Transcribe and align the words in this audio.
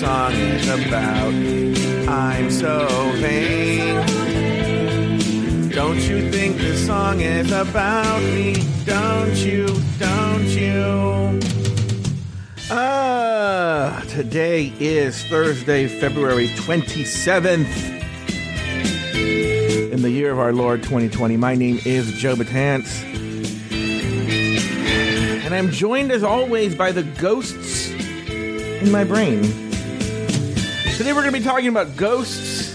song 0.00 0.32
is 0.32 0.68
about. 0.68 1.32
I'm 2.06 2.50
so 2.50 2.86
vain. 3.14 3.94
Don't 5.70 6.00
you 6.00 6.30
think 6.30 6.58
this 6.58 6.84
song 6.86 7.22
is 7.22 7.50
about 7.50 8.22
me? 8.22 8.62
Don't 8.84 9.34
you? 9.36 9.66
Don't 9.98 10.48
you? 10.48 11.40
Ah, 12.70 14.04
today 14.08 14.70
is 14.78 15.24
Thursday, 15.28 15.88
February 15.88 16.48
27th 16.48 17.94
in 19.92 20.02
the 20.02 20.10
year 20.10 20.30
of 20.30 20.38
our 20.38 20.52
Lord 20.52 20.82
2020. 20.82 21.38
My 21.38 21.54
name 21.54 21.80
is 21.86 22.12
Joe 22.12 22.34
Betance. 22.34 23.02
And 25.42 25.54
I'm 25.54 25.70
joined 25.70 26.12
as 26.12 26.22
always 26.22 26.74
by 26.74 26.92
the 26.92 27.02
ghosts 27.02 27.92
in 27.92 28.90
my 28.90 29.02
brain. 29.02 29.65
Today 30.96 31.12
we're 31.12 31.20
going 31.20 31.34
to 31.34 31.38
be 31.40 31.44
talking 31.44 31.68
about 31.68 31.94
ghosts, 31.94 32.74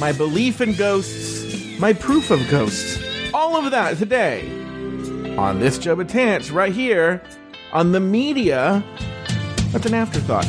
my 0.00 0.10
belief 0.10 0.60
in 0.60 0.74
ghosts, 0.74 1.78
my 1.78 1.92
proof 1.92 2.32
of 2.32 2.40
ghosts. 2.50 3.00
All 3.32 3.56
of 3.56 3.70
that 3.70 3.98
today 3.98 4.50
on 5.36 5.60
this 5.60 5.78
Joe 5.78 5.94
Betance 5.94 6.52
right 6.52 6.72
here 6.72 7.22
on 7.72 7.92
the 7.92 8.00
media. 8.00 8.82
That's 9.70 9.86
an 9.86 9.94
afterthought. 9.94 10.44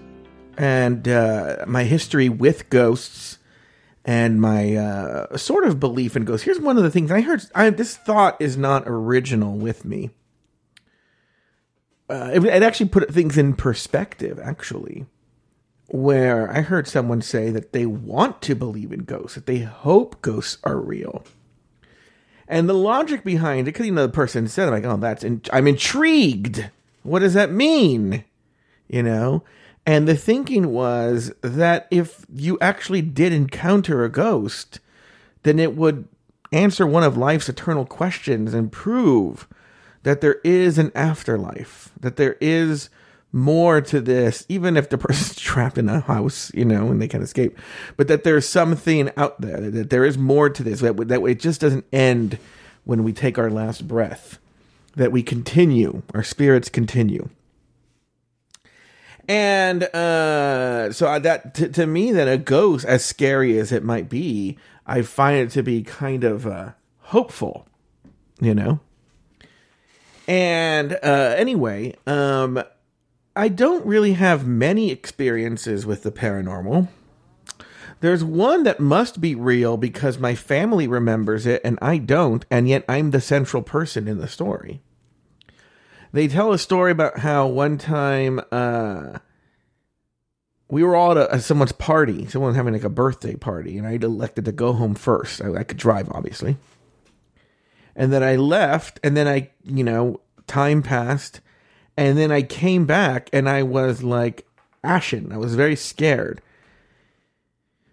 and, 0.58 1.08
uh, 1.08 1.64
my 1.66 1.86
history 1.86 2.28
with 2.28 2.70
ghosts 2.70 3.38
and 4.04 4.42
my, 4.42 4.76
uh, 4.76 5.38
sort 5.38 5.64
of 5.64 5.80
belief 5.80 6.18
in 6.18 6.26
ghosts. 6.26 6.44
Here's 6.44 6.60
one 6.60 6.76
of 6.76 6.84
the 6.84 6.92
things 6.92 7.12
I 7.12 7.22
heard, 7.22 7.46
I, 7.56 7.70
this 7.70 7.96
thought 7.96 8.36
is 8.42 8.58
not 8.58 8.84
original 8.88 9.56
with 9.56 9.86
me 9.86 10.10
uh, 12.12 12.30
it, 12.34 12.44
it 12.44 12.64
actually 12.64 12.90
put 12.90 13.12
things 13.12 13.38
in 13.38 13.54
perspective, 13.54 14.40
actually, 14.44 15.06
where 15.88 16.52
I 16.52 16.62
heard 16.62 16.88
someone 16.88 17.22
say 17.22 17.50
that 17.52 17.72
they 17.72 17.86
want 17.86 18.42
to 18.44 18.56
believe 18.56 18.92
in 18.92 19.06
ghosts, 19.06 19.36
that 19.36 19.46
they 19.46 19.60
hope 19.60 20.22
ghosts 20.22 20.58
are 20.64 20.78
real. 20.78 21.24
And 22.48 22.68
the 22.68 22.74
logic 22.74 23.24
behind 23.24 23.62
it, 23.62 23.72
because 23.72 23.86
you 23.86 23.94
know 23.94 24.06
the 24.06 24.12
person 24.12 24.48
said, 24.50 24.68
"I'm 24.68 24.74
like, 24.74 24.84
oh, 24.84 24.98
that's 24.98 25.24
in- 25.24 25.42
I'm 25.54 25.68
intrigued. 25.68 26.70
What 27.04 27.20
does 27.20 27.34
that 27.34 27.52
mean?" 27.52 28.26
You 28.90 29.04
know, 29.04 29.44
and 29.86 30.06
the 30.06 30.18
thinking 30.18 30.74
was 30.74 31.32
that 31.42 31.88
if 31.90 32.26
you 32.32 32.58
actually 32.60 33.02
did 33.02 33.32
encounter 33.32 34.04
a 34.04 34.10
ghost, 34.10 34.82
then 35.44 35.60
it 35.60 35.78
would 35.78 36.10
answer 36.52 36.86
one 36.86 37.04
of 37.04 37.16
life's 37.16 37.48
eternal 37.48 37.86
questions 37.86 38.54
and 38.54 38.70
prove 38.70 39.48
that 40.04 40.22
there 40.22 40.40
is 40.44 40.78
an 40.78 40.92
afterlife, 40.96 41.90
that 42.00 42.16
there 42.16 42.38
is 42.42 42.90
more 43.32 43.80
to 43.82 44.02
this, 44.02 44.46
even 44.50 44.76
if 44.76 44.90
the 44.90 44.98
person's 44.98 45.36
trapped 45.36 45.78
in 45.78 45.90
a 45.90 46.02
house, 46.02 46.52
you 46.54 46.66
know, 46.66 46.88
and 46.88 47.02
they 47.02 47.08
can't 47.08 47.24
escape, 47.24 47.58
but 47.98 48.08
that 48.08 48.24
there's 48.24 48.48
something 48.48 49.12
out 49.18 49.40
there, 49.42 49.70
that 49.70 49.90
there 49.90 50.06
is 50.06 50.18
more 50.18 50.50
to 50.50 50.64
this, 50.64 50.82
that, 50.82 50.98
that 51.08 51.24
it 51.24 51.40
just 51.40 51.62
doesn't 51.62 51.86
end 51.94 52.38
when 52.84 53.04
we 53.04 53.14
take 53.14 53.38
our 53.38 53.50
last 53.50 53.88
breath, 53.88 54.40
that 54.96 55.12
we 55.12 55.24
continue, 55.24 56.02
our 56.14 56.24
spirits 56.24 56.70
continue. 56.70 57.30
And 59.28 59.84
uh, 59.84 60.92
so 60.92 61.18
that 61.20 61.54
to, 61.56 61.70
to 61.70 61.86
me, 61.86 62.12
then 62.12 62.28
a 62.28 62.38
ghost, 62.38 62.86
as 62.86 63.06
scary 63.06 63.58
as 63.60 63.72
it 63.72 63.84
might 63.84 64.10
be, 64.10 64.58
I 64.86 65.04
find 65.04 65.38
it 65.38 65.52
to 65.52 65.64
be 65.64 65.84
kind 65.84 66.24
of 66.24 66.48
uh, 66.48 66.72
hopeful, 67.00 67.66
you 68.42 68.54
know. 68.54 68.80
And 70.32 70.94
uh, 70.94 71.36
anyway, 71.36 71.94
um, 72.08 72.64
I 73.36 73.50
don't 73.50 73.86
really 73.86 74.14
have 74.14 74.48
many 74.48 74.90
experiences 74.90 75.86
with 75.86 76.04
the 76.04 76.12
paranormal. 76.12 76.88
There's 78.00 78.24
one 78.24 78.64
that 78.64 78.80
must 78.80 79.20
be 79.20 79.36
real 79.36 79.76
because 79.76 80.20
my 80.20 80.34
family 80.36 80.88
remembers 80.88 81.46
it 81.46 81.60
and 81.66 81.78
I 81.82 81.98
don't, 81.98 82.46
and 82.50 82.70
yet 82.70 82.86
I'm 82.88 83.12
the 83.12 83.20
central 83.20 83.62
person 83.62 84.08
in 84.08 84.20
the 84.20 84.28
story. 84.30 84.82
They 86.14 86.30
tell 86.30 86.54
a 86.54 86.58
story 86.58 86.94
about 86.94 87.20
how 87.20 87.48
one 87.48 87.78
time 87.78 88.40
uh, 88.54 89.20
we 90.70 90.82
were 90.82 90.96
all 90.96 91.20
at, 91.20 91.30
a, 91.30 91.42
someone's 91.42 91.74
party, 91.74 92.26
someone 92.28 92.56
having 92.56 92.72
like 92.72 92.86
a 92.86 92.90
birthday 92.90 93.36
party, 93.36 93.78
and 93.78 93.86
I 93.86 93.96
elected 93.96 94.46
to 94.46 94.54
go 94.54 94.72
home 94.72 94.96
first. 94.96 95.42
I, 95.42 95.56
I 95.56 95.64
could 95.64 95.76
drive, 95.76 96.10
obviously 96.10 96.56
and 97.96 98.12
then 98.12 98.24
I 98.24 98.36
left, 98.36 99.00
and 99.04 99.16
then 99.16 99.28
I, 99.28 99.50
you 99.64 99.84
know, 99.84 100.22
time 100.48 100.82
passed, 100.82 101.42
and 101.98 102.18
then 102.18 102.32
I 102.32 102.42
came 102.42 102.86
back, 102.86 103.30
and 103.34 103.50
I 103.50 103.64
was 103.64 104.04
like 104.04 104.46
ashen. 104.84 105.32
I 105.32 105.38
was 105.38 105.56
very 105.56 105.76
scared 105.76 106.42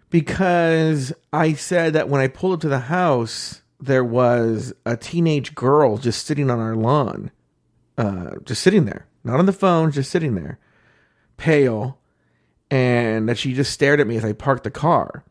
because 0.09 1.13
I 1.31 1.53
said 1.53 1.93
that 1.93 2.09
when 2.09 2.21
I 2.21 2.27
pulled 2.27 2.53
up 2.53 2.61
to 2.61 2.69
the 2.69 2.79
house, 2.79 3.61
there 3.79 4.03
was 4.03 4.73
a 4.85 4.97
teenage 4.97 5.55
girl 5.55 5.97
just 5.97 6.25
sitting 6.25 6.49
on 6.49 6.59
our 6.59 6.75
lawn, 6.75 7.31
uh, 7.97 8.31
just 8.43 8.61
sitting 8.61 8.85
there, 8.85 9.07
not 9.23 9.39
on 9.39 9.45
the 9.45 9.53
phone, 9.53 9.91
just 9.91 10.11
sitting 10.11 10.35
there, 10.35 10.59
pale, 11.37 11.99
and 12.71 13.29
that 13.29 13.37
she 13.37 13.53
just 13.53 13.71
stared 13.71 13.99
at 13.99 14.07
me 14.07 14.17
as 14.17 14.25
I 14.25 14.33
parked 14.33 14.63
the 14.63 14.71
car. 14.71 15.23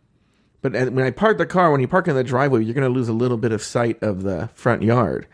But 0.60 0.72
when 0.72 1.00
I 1.00 1.10
park 1.10 1.38
the 1.38 1.46
car, 1.46 1.70
when 1.70 1.80
you 1.80 1.88
park 1.88 2.08
in 2.08 2.16
the 2.16 2.24
driveway, 2.24 2.64
you're 2.64 2.74
going 2.74 2.82
to 2.82 2.92
lose 2.92 3.08
a 3.08 3.12
little 3.12 3.36
bit 3.36 3.52
of 3.52 3.62
sight 3.62 4.02
of 4.02 4.22
the 4.22 4.50
front 4.54 4.82
yard. 4.82 5.26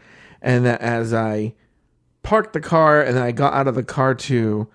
And 0.43 0.67
that 0.67 0.81
as 0.83 1.15
I 1.15 1.55
parked 2.23 2.53
the 2.53 2.61
car 2.61 3.01
and 3.01 3.17
then 3.17 3.23
I 3.23 3.33
got 3.33 3.55
out 3.55 3.67
of 3.67 3.75
the 3.75 3.83
car 3.83 4.15
to 4.15 4.69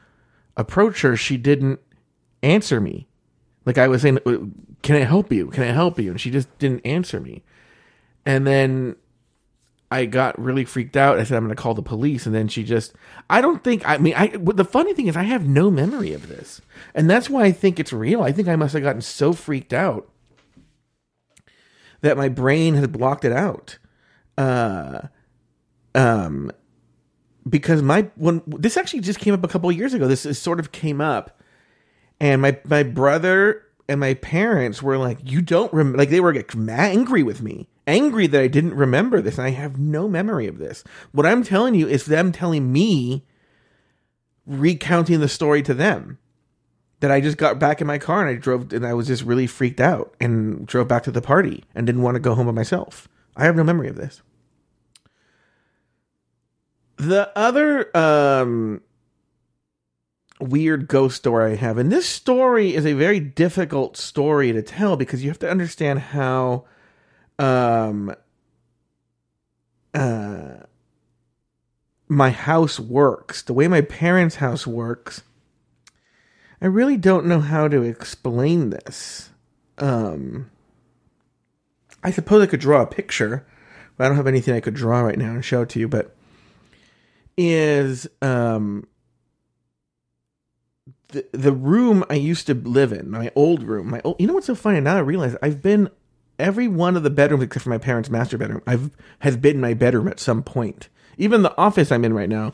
approach 0.58 1.02
her, 1.02 1.16
she 1.16 1.38
didn't 1.38 1.80
answer 2.42 2.82
me. 2.82 3.08
Like 3.66 3.78
I 3.78 3.88
was 3.88 4.02
saying, 4.02 4.18
uh, 4.26 4.38
"Can 4.82 4.96
I 4.96 5.04
help 5.04 5.32
you? 5.32 5.48
Can 5.48 5.64
I 5.64 5.72
help 5.72 6.00
you?" 6.00 6.10
And 6.10 6.20
she 6.20 6.32
just 6.32 6.56
didn't 6.58 6.86
answer 6.86 7.20
me. 7.20 7.44
And 8.26 8.48
then 8.48 8.96
I 9.92 10.06
got 10.06 10.40
really 10.40 10.66
freaked 10.66 10.98
out. 10.98 11.20
I 11.20 11.24
said, 11.24 11.38
"I'm 11.38 11.44
going 11.44 11.56
to 11.56 11.62
call 11.62 11.76
the 11.76 11.84
police." 11.84 12.26
And 12.26 12.34
then 12.34 12.48
she 12.48 12.64
just, 12.64 12.94
I 13.30 13.42
don't 13.42 13.64
think. 13.64 13.88
I 13.88 13.98
mean, 13.98 14.16
I. 14.16 14.28
The 14.28 14.66
funny 14.66 14.94
thing 14.96 15.06
is, 15.06 15.16
I 15.16 15.24
have 15.24 15.48
no 15.48 15.70
memory 15.70 16.14
of 16.14 16.28
this, 16.28 16.62
and 16.96 17.08
that's 17.08 17.30
why 17.30 17.44
I 17.44 17.52
think 17.52 17.80
it's 17.80 17.94
real. 17.94 18.24
I 18.24 18.31
think 18.31 18.48
I 18.48 18.56
must 18.56 18.74
have 18.74 18.81
gotten 18.81 19.02
so 19.02 19.34
freaked 19.34 19.74
out 19.74 20.10
that 22.02 22.18
my 22.18 22.30
brain 22.30 22.76
has 22.76 22.88
blocked 22.88 23.26
it 23.26 23.32
out. 23.32 23.78
Uh, 24.38 25.02
um, 25.96 26.51
because 27.48 27.81
my 27.81 28.10
when 28.16 28.42
this 28.46 28.78
actually 28.78 29.01
just 29.01 29.19
came 29.19 29.34
up 29.34 29.44
a 29.44 29.48
couple 29.48 29.72
years 29.72 29.94
ago. 29.94 30.07
This, 30.07 30.24
this 30.24 30.40
sort 30.40 30.60
of 30.60 30.72
came 30.72 31.01
up, 31.01 31.42
and 32.19 32.42
my 32.42 32.60
my 32.66 32.84
brother 32.84 33.63
and 33.88 34.00
my 34.00 34.13
parents 34.13 34.84
were 34.84 34.98
like, 34.98 35.19
"You 35.24 35.42
don't 35.42 35.72
remember?" 35.74 35.98
Like 35.98 36.10
they 36.10 36.19
were 36.19 36.34
like, 36.34 36.56
angry 36.56 37.24
with 37.24 37.42
me, 37.42 37.68
angry 37.88 38.28
that 38.28 38.42
I 38.42 38.48
didn't 38.48 38.75
remember 38.75 39.22
this, 39.22 39.38
and 39.38 39.48
I 39.48 39.51
have 39.51 39.80
no 39.80 40.07
memory 40.07 40.48
of 40.48 40.57
this. 40.57 40.84
What 41.12 41.25
I'm 41.25 41.44
telling 41.44 41.75
you 41.75 41.88
is 41.88 42.06
them 42.06 42.31
telling 42.31 42.72
me, 42.72 43.25
recounting 44.46 45.19
the 45.19 45.28
story 45.28 45.62
to 45.63 45.74
them 45.74 46.19
that 47.00 47.12
I 47.12 47.22
just 47.22 47.38
got 47.38 47.60
back 47.60 47.81
in 47.81 47.88
my 47.88 47.98
car 47.98 48.22
and 48.22 48.30
I 48.30 48.40
drove 48.40 48.74
and 48.74 48.86
I 48.86 48.94
was 48.94 49.07
just 49.07 49.24
really 49.24 49.48
freaked 49.48 49.80
out 49.80 50.13
and 50.19 50.66
drove 50.68 50.88
back 50.88 51.04
to 51.04 51.12
the 51.12 51.22
party 51.22 51.63
and 51.74 51.86
didn't 51.86 52.01
want 52.01 52.16
to 52.16 52.19
go 52.19 52.36
home 52.36 52.48
by 52.48 52.51
myself. 52.51 53.07
I 53.36 53.46
have 53.46 53.56
no 53.56 53.63
memory 53.63 53.88
of 53.88 53.96
this. 53.96 54.22
The 56.98 57.31
other 57.38 57.96
um, 57.96 58.81
weird 60.42 60.90
ghost 60.90 61.16
story 61.16 61.54
I 61.54 61.56
have, 61.56 61.78
and 61.78 61.90
this 61.90 62.06
story 62.06 62.75
is 62.75 62.86
a 62.86 62.92
very 62.92 63.22
difficult 63.22 63.96
story 63.96 64.51
to 64.51 64.62
tell 64.62 64.98
because 64.98 65.24
you 65.24 65.30
have 65.30 65.40
to 65.40 65.50
understand 65.50 66.00
how 66.00 66.66
um, 67.38 68.13
uh, 69.94 70.57
my 72.10 72.31
house 72.31 72.78
works. 72.81 73.44
The 73.44 73.54
way 73.54 73.69
my 73.69 73.81
parents' 73.81 74.36
house 74.36 74.68
works 74.68 75.22
I 76.62 76.68
really 76.68 76.98
don't 76.98 77.26
know 77.26 77.40
how 77.40 77.68
to 77.68 77.84
explain 77.84 78.70
this. 78.70 79.30
Um, 79.78 80.52
I 82.04 82.12
suppose 82.12 82.44
I 82.44 82.48
could 82.48 82.60
draw 82.60 82.82
a 82.82 82.88
picture, 82.88 83.46
but 83.98 84.04
I 84.04 84.08
don't 84.08 84.18
have 84.18 84.28
anything 84.28 84.54
I 84.54 84.60
could 84.60 84.74
draw 84.74 85.02
right 85.02 85.18
now 85.18 85.32
and 85.32 85.44
show 85.44 85.62
it 85.62 85.70
to 85.70 85.80
you. 85.80 85.88
But 85.88 86.16
is 87.38 88.08
um, 88.22 88.86
the 91.10 91.26
the 91.32 91.54
room 91.54 92.04
I 92.10 92.16
used 92.16 92.48
to 92.48 92.54
live 92.54 92.92
in, 92.92 93.10
my 93.10 93.32
old 93.36 93.64
room, 93.64 93.90
my 93.90 94.02
old. 94.04 94.18
You 94.20 94.28
know 94.28 94.34
what's 94.34 94.48
so 94.48 94.56
funny? 94.56 94.82
Now 94.82 94.98
I 94.98 95.00
realize 95.00 95.36
I've 95.42 95.62
been 95.62 95.90
every 96.38 96.68
one 96.68 96.98
of 96.98 97.04
the 97.04 97.10
bedrooms 97.10 97.44
except 97.44 97.64
for 97.64 97.70
my 97.70 97.78
parents' 97.78 98.10
master 98.10 98.38
bedroom. 98.38 98.62
I've 98.68 98.92
has 99.20 99.38
been 99.38 99.62
my 99.62 99.74
bedroom 99.74 100.08
at 100.08 100.20
some 100.20 100.44
point. 100.44 100.90
Even 101.18 101.42
the 101.42 101.58
office 101.58 101.92
I'm 101.92 102.06
in 102.06 102.14
right 102.14 102.30
now, 102.30 102.54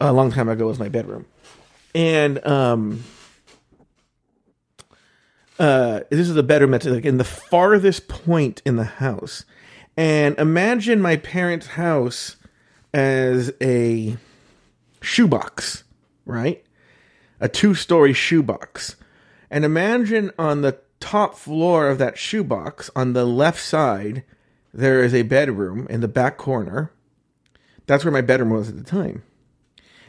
a 0.00 0.12
long 0.12 0.30
time 0.32 0.48
ago 0.48 0.66
was 0.66 0.78
my 0.78 0.88
bedroom, 0.88 1.26
and 1.96 2.46
um, 2.46 3.02
uh, 5.58 6.00
this 6.10 6.28
is 6.28 6.36
a 6.36 6.42
better 6.42 6.66
that's 6.66 6.84
like 6.84 7.06
in 7.06 7.16
the 7.16 7.24
farthest 7.24 8.06
point 8.06 8.60
in 8.66 8.76
the 8.76 8.84
house. 8.84 9.46
And 9.96 10.38
imagine 10.38 11.00
my 11.00 11.16
parents' 11.16 11.68
house 11.68 12.36
as 12.92 13.50
a 13.62 14.18
shoebox, 15.00 15.84
right? 16.26 16.62
A 17.40 17.48
two 17.48 17.72
story 17.72 18.12
shoebox. 18.12 18.96
And 19.50 19.64
imagine 19.64 20.32
on 20.38 20.60
the 20.60 20.78
top 21.00 21.34
floor 21.34 21.88
of 21.88 21.96
that 21.96 22.18
shoebox, 22.18 22.90
on 22.94 23.14
the 23.14 23.24
left 23.24 23.62
side, 23.62 24.22
there 24.74 25.02
is 25.02 25.14
a 25.14 25.22
bedroom 25.22 25.86
in 25.88 26.02
the 26.02 26.08
back 26.08 26.36
corner. 26.36 26.92
That's 27.86 28.04
where 28.04 28.12
my 28.12 28.20
bedroom 28.20 28.50
was 28.50 28.68
at 28.68 28.76
the 28.76 28.84
time. 28.84 29.22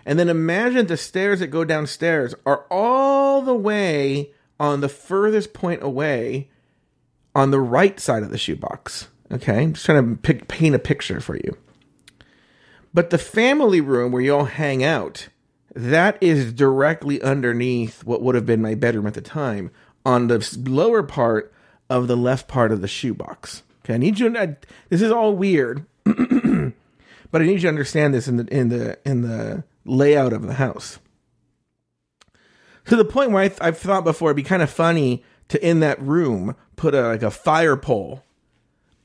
And 0.08 0.18
then 0.18 0.30
imagine 0.30 0.88
the 0.88 0.96
stairs 0.96 1.42
that 1.42 1.48
go 1.48 1.66
downstairs 1.66 2.34
are 2.46 2.66
all 2.72 3.42
the 3.42 3.54
way 3.54 4.32
on 4.58 4.80
the 4.80 4.88
furthest 4.88 5.52
point 5.52 5.84
away 5.84 6.50
on 7.36 7.52
the 7.52 7.60
right 7.60 8.00
side 8.00 8.24
of 8.24 8.32
the 8.32 8.38
shoebox. 8.38 9.10
Okay, 9.30 9.64
I'm 9.64 9.74
just 9.74 9.86
trying 9.86 10.10
to 10.10 10.16
pick, 10.16 10.48
paint 10.48 10.76
a 10.76 10.80
picture 10.80 11.20
for 11.20 11.36
you. 11.36 11.58
But 12.94 13.10
the 13.10 13.18
family 13.18 13.82
room 13.82 14.14
where 14.14 14.22
you 14.22 14.34
all 14.34 14.46
hang 14.46 14.82
out, 14.82 15.28
that 15.76 16.18
is 16.22 16.54
directly 16.54 17.22
underneath 17.22 18.06
what 18.06 18.22
would 18.22 18.36
have 18.36 18.46
been 18.46 18.62
my 18.62 18.76
bedroom 18.76 19.08
at 19.08 19.14
the 19.14 19.22
time 19.22 19.72
on 20.06 20.30
the 20.30 20.58
lower 20.66 21.04
part 21.04 21.54
of 21.90 22.08
the 22.08 22.16
left 22.16 22.48
part 22.48 22.72
of 22.72 22.80
the 22.80 22.88
shoebox. 22.88 23.62
Okay, 23.84 23.96
I 23.96 23.98
need 23.98 24.20
you. 24.20 24.30
To, 24.30 24.42
I, 24.42 24.56
this 24.88 25.02
is 25.02 25.12
all 25.12 25.36
weird, 25.36 25.86
but 26.06 27.42
I 27.42 27.46
need 27.46 27.56
you 27.56 27.60
to 27.60 27.68
understand 27.68 28.14
this 28.14 28.30
in 28.30 28.38
the 28.38 28.48
in 28.48 28.70
the 28.70 28.98
in 29.06 29.22
the 29.22 29.66
layout 29.88 30.34
of 30.34 30.46
the 30.46 30.54
house 30.54 31.00
to 32.86 32.96
the 32.96 33.06
point 33.06 33.32
where 33.32 33.44
I 33.44 33.48
th- 33.48 33.62
I've 33.62 33.78
thought 33.78 34.04
before 34.04 34.30
it'd 34.30 34.38
be 34.38 34.44
kind 34.44 34.62
of 34.62 34.70
funny 34.70 35.24
to 35.50 35.66
in 35.66 35.80
that 35.82 36.02
room 36.02 36.56
put 36.76 36.94
a 36.94 37.08
like 37.08 37.24
a 37.24 37.32
fire 37.32 37.76
pole 37.76 38.24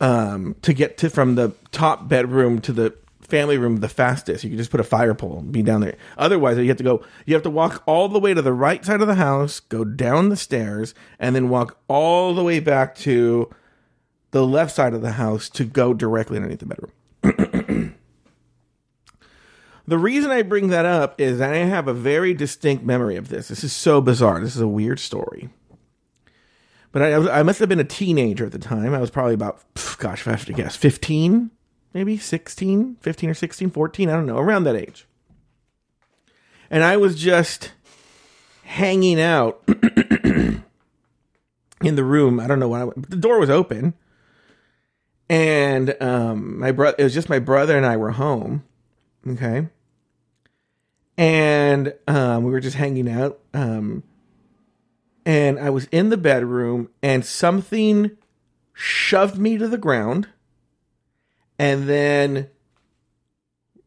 um, 0.00 0.56
to 0.62 0.72
get 0.72 0.98
to 0.98 1.10
from 1.10 1.34
the 1.34 1.52
top 1.70 2.08
bedroom 2.08 2.60
to 2.62 2.72
the 2.72 2.94
family 3.20 3.56
room 3.56 3.78
the 3.78 3.88
fastest. 3.88 4.44
You 4.44 4.50
could 4.50 4.58
just 4.58 4.70
put 4.70 4.80
a 4.80 4.84
fire 4.84 5.14
pole 5.14 5.38
and 5.38 5.52
be 5.52 5.62
down 5.62 5.80
there. 5.80 5.96
Otherwise, 6.18 6.58
you 6.58 6.68
have 6.68 6.76
to 6.78 6.84
go. 6.84 7.04
You 7.26 7.34
have 7.34 7.42
to 7.44 7.50
walk 7.50 7.82
all 7.86 8.08
the 8.08 8.18
way 8.18 8.34
to 8.34 8.42
the 8.42 8.52
right 8.52 8.84
side 8.84 9.00
of 9.00 9.08
the 9.08 9.14
house, 9.14 9.60
go 9.60 9.84
down 9.84 10.28
the 10.28 10.36
stairs, 10.36 10.94
and 11.18 11.34
then 11.34 11.48
walk 11.48 11.78
all 11.88 12.34
the 12.34 12.44
way 12.44 12.60
back 12.60 12.94
to 12.96 13.50
the 14.32 14.46
left 14.46 14.74
side 14.74 14.94
of 14.94 15.02
the 15.02 15.12
house 15.12 15.48
to 15.50 15.64
go 15.64 15.94
directly 15.94 16.36
underneath 16.36 16.60
the 16.60 16.66
bedroom. 16.66 16.92
The 19.92 19.98
reason 19.98 20.30
I 20.30 20.40
bring 20.40 20.68
that 20.68 20.86
up 20.86 21.20
is 21.20 21.36
that 21.38 21.52
I 21.52 21.58
have 21.58 21.86
a 21.86 21.92
very 21.92 22.32
distinct 22.32 22.82
memory 22.82 23.16
of 23.16 23.28
this. 23.28 23.48
This 23.48 23.62
is 23.62 23.74
so 23.74 24.00
bizarre. 24.00 24.40
This 24.40 24.56
is 24.56 24.62
a 24.62 24.66
weird 24.66 24.98
story. 24.98 25.50
But 26.92 27.02
I, 27.02 27.40
I 27.40 27.42
must 27.42 27.58
have 27.58 27.68
been 27.68 27.78
a 27.78 27.84
teenager 27.84 28.46
at 28.46 28.52
the 28.52 28.58
time. 28.58 28.94
I 28.94 29.00
was 29.00 29.10
probably 29.10 29.34
about, 29.34 29.62
gosh, 29.98 30.22
if 30.22 30.28
I 30.28 30.30
have 30.30 30.46
to 30.46 30.54
guess, 30.54 30.76
15, 30.76 31.50
maybe 31.92 32.16
16, 32.16 32.96
15 33.02 33.28
or 33.28 33.34
16, 33.34 33.68
14, 33.68 34.08
I 34.08 34.12
don't 34.12 34.24
know, 34.24 34.38
around 34.38 34.64
that 34.64 34.76
age. 34.76 35.06
And 36.70 36.82
I 36.82 36.96
was 36.96 37.20
just 37.20 37.72
hanging 38.62 39.20
out 39.20 39.62
in 39.68 40.62
the 41.82 42.02
room. 42.02 42.40
I 42.40 42.46
don't 42.46 42.60
know 42.60 42.68
why. 42.68 42.88
The 42.96 43.16
door 43.16 43.38
was 43.38 43.50
open. 43.50 43.92
And 45.28 45.94
um, 46.00 46.60
my 46.60 46.72
brother, 46.72 46.96
it 46.98 47.04
was 47.04 47.12
just 47.12 47.28
my 47.28 47.40
brother 47.40 47.76
and 47.76 47.84
I 47.84 47.98
were 47.98 48.12
home 48.12 48.64
Okay. 49.28 49.68
And 51.18 51.94
um, 52.08 52.44
we 52.44 52.50
were 52.50 52.60
just 52.60 52.76
hanging 52.76 53.08
out. 53.08 53.38
Um, 53.54 54.02
and 55.24 55.58
I 55.58 55.70
was 55.70 55.86
in 55.86 56.08
the 56.08 56.16
bedroom, 56.16 56.88
and 57.02 57.24
something 57.24 58.12
shoved 58.72 59.38
me 59.38 59.58
to 59.58 59.68
the 59.68 59.78
ground 59.78 60.28
and 61.58 61.88
then 61.88 62.48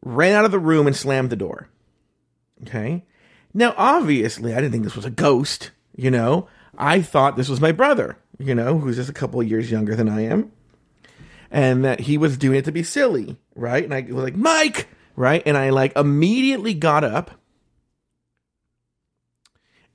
ran 0.02 0.34
out 0.34 0.44
of 0.44 0.50
the 0.50 0.58
room 0.58 0.86
and 0.86 0.96
slammed 0.96 1.30
the 1.30 1.36
door. 1.36 1.68
Okay. 2.62 3.04
Now, 3.52 3.74
obviously, 3.76 4.52
I 4.52 4.56
didn't 4.56 4.72
think 4.72 4.84
this 4.84 4.96
was 4.96 5.04
a 5.04 5.10
ghost, 5.10 5.72
you 5.94 6.10
know. 6.10 6.48
I 6.78 7.02
thought 7.02 7.36
this 7.36 7.48
was 7.48 7.60
my 7.60 7.72
brother, 7.72 8.18
you 8.38 8.54
know, 8.54 8.78
who's 8.78 8.96
just 8.96 9.10
a 9.10 9.14
couple 9.14 9.40
of 9.40 9.48
years 9.48 9.70
younger 9.70 9.96
than 9.96 10.08
I 10.08 10.22
am. 10.22 10.52
And 11.50 11.84
that 11.84 12.00
he 12.00 12.18
was 12.18 12.36
doing 12.36 12.58
it 12.58 12.64
to 12.66 12.72
be 12.72 12.82
silly, 12.82 13.36
right? 13.54 13.84
And 13.84 13.94
I 13.94 14.00
was 14.02 14.24
like, 14.24 14.36
Mike, 14.36 14.88
right? 15.16 15.42
And 15.44 15.56
I 15.56 15.70
like 15.70 15.96
immediately 15.96 16.74
got 16.74 17.02
up 17.02 17.32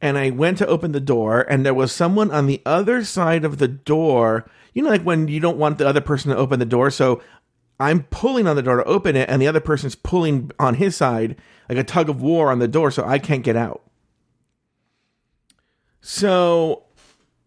and 0.02 0.18
I 0.18 0.32
went 0.32 0.58
to 0.58 0.68
open 0.68 0.94
the 0.94 1.00
door, 1.00 1.46
and 1.48 1.64
there 1.64 1.76
was 1.76 1.92
someone 1.92 2.32
on 2.32 2.48
the 2.48 2.62
other 2.66 3.06
side 3.06 3.46
of 3.46 3.60
the 3.60 3.68
door. 3.68 4.50
You 4.74 4.82
know, 4.82 4.90
like 4.90 5.04
when 5.04 5.28
you 5.28 5.40
don't 5.40 5.58
want 5.58 5.78
the 5.78 5.88
other 5.88 6.02
person 6.02 6.32
to 6.32 6.38
open 6.38 6.60
the 6.60 6.66
door, 6.66 6.90
so 6.90 7.22
I'm 7.80 8.04
pulling 8.04 8.48
on 8.48 8.56
the 8.56 8.64
door 8.64 8.78
to 8.78 8.84
open 8.86 9.16
it, 9.16 9.30
and 9.30 9.42
the 9.42 9.48
other 9.48 9.60
person's 9.60 9.96
pulling 9.96 10.52
on 10.58 10.76
his 10.76 10.96
side, 10.96 11.38
like 11.70 11.78
a 11.78 11.84
tug 11.84 12.10
of 12.10 12.22
war 12.22 12.52
on 12.52 12.60
the 12.60 12.68
door, 12.68 12.90
so 12.90 13.06
I 13.06 13.20
can't 13.20 13.44
get 13.44 13.56
out. 13.56 13.84
So 16.02 16.84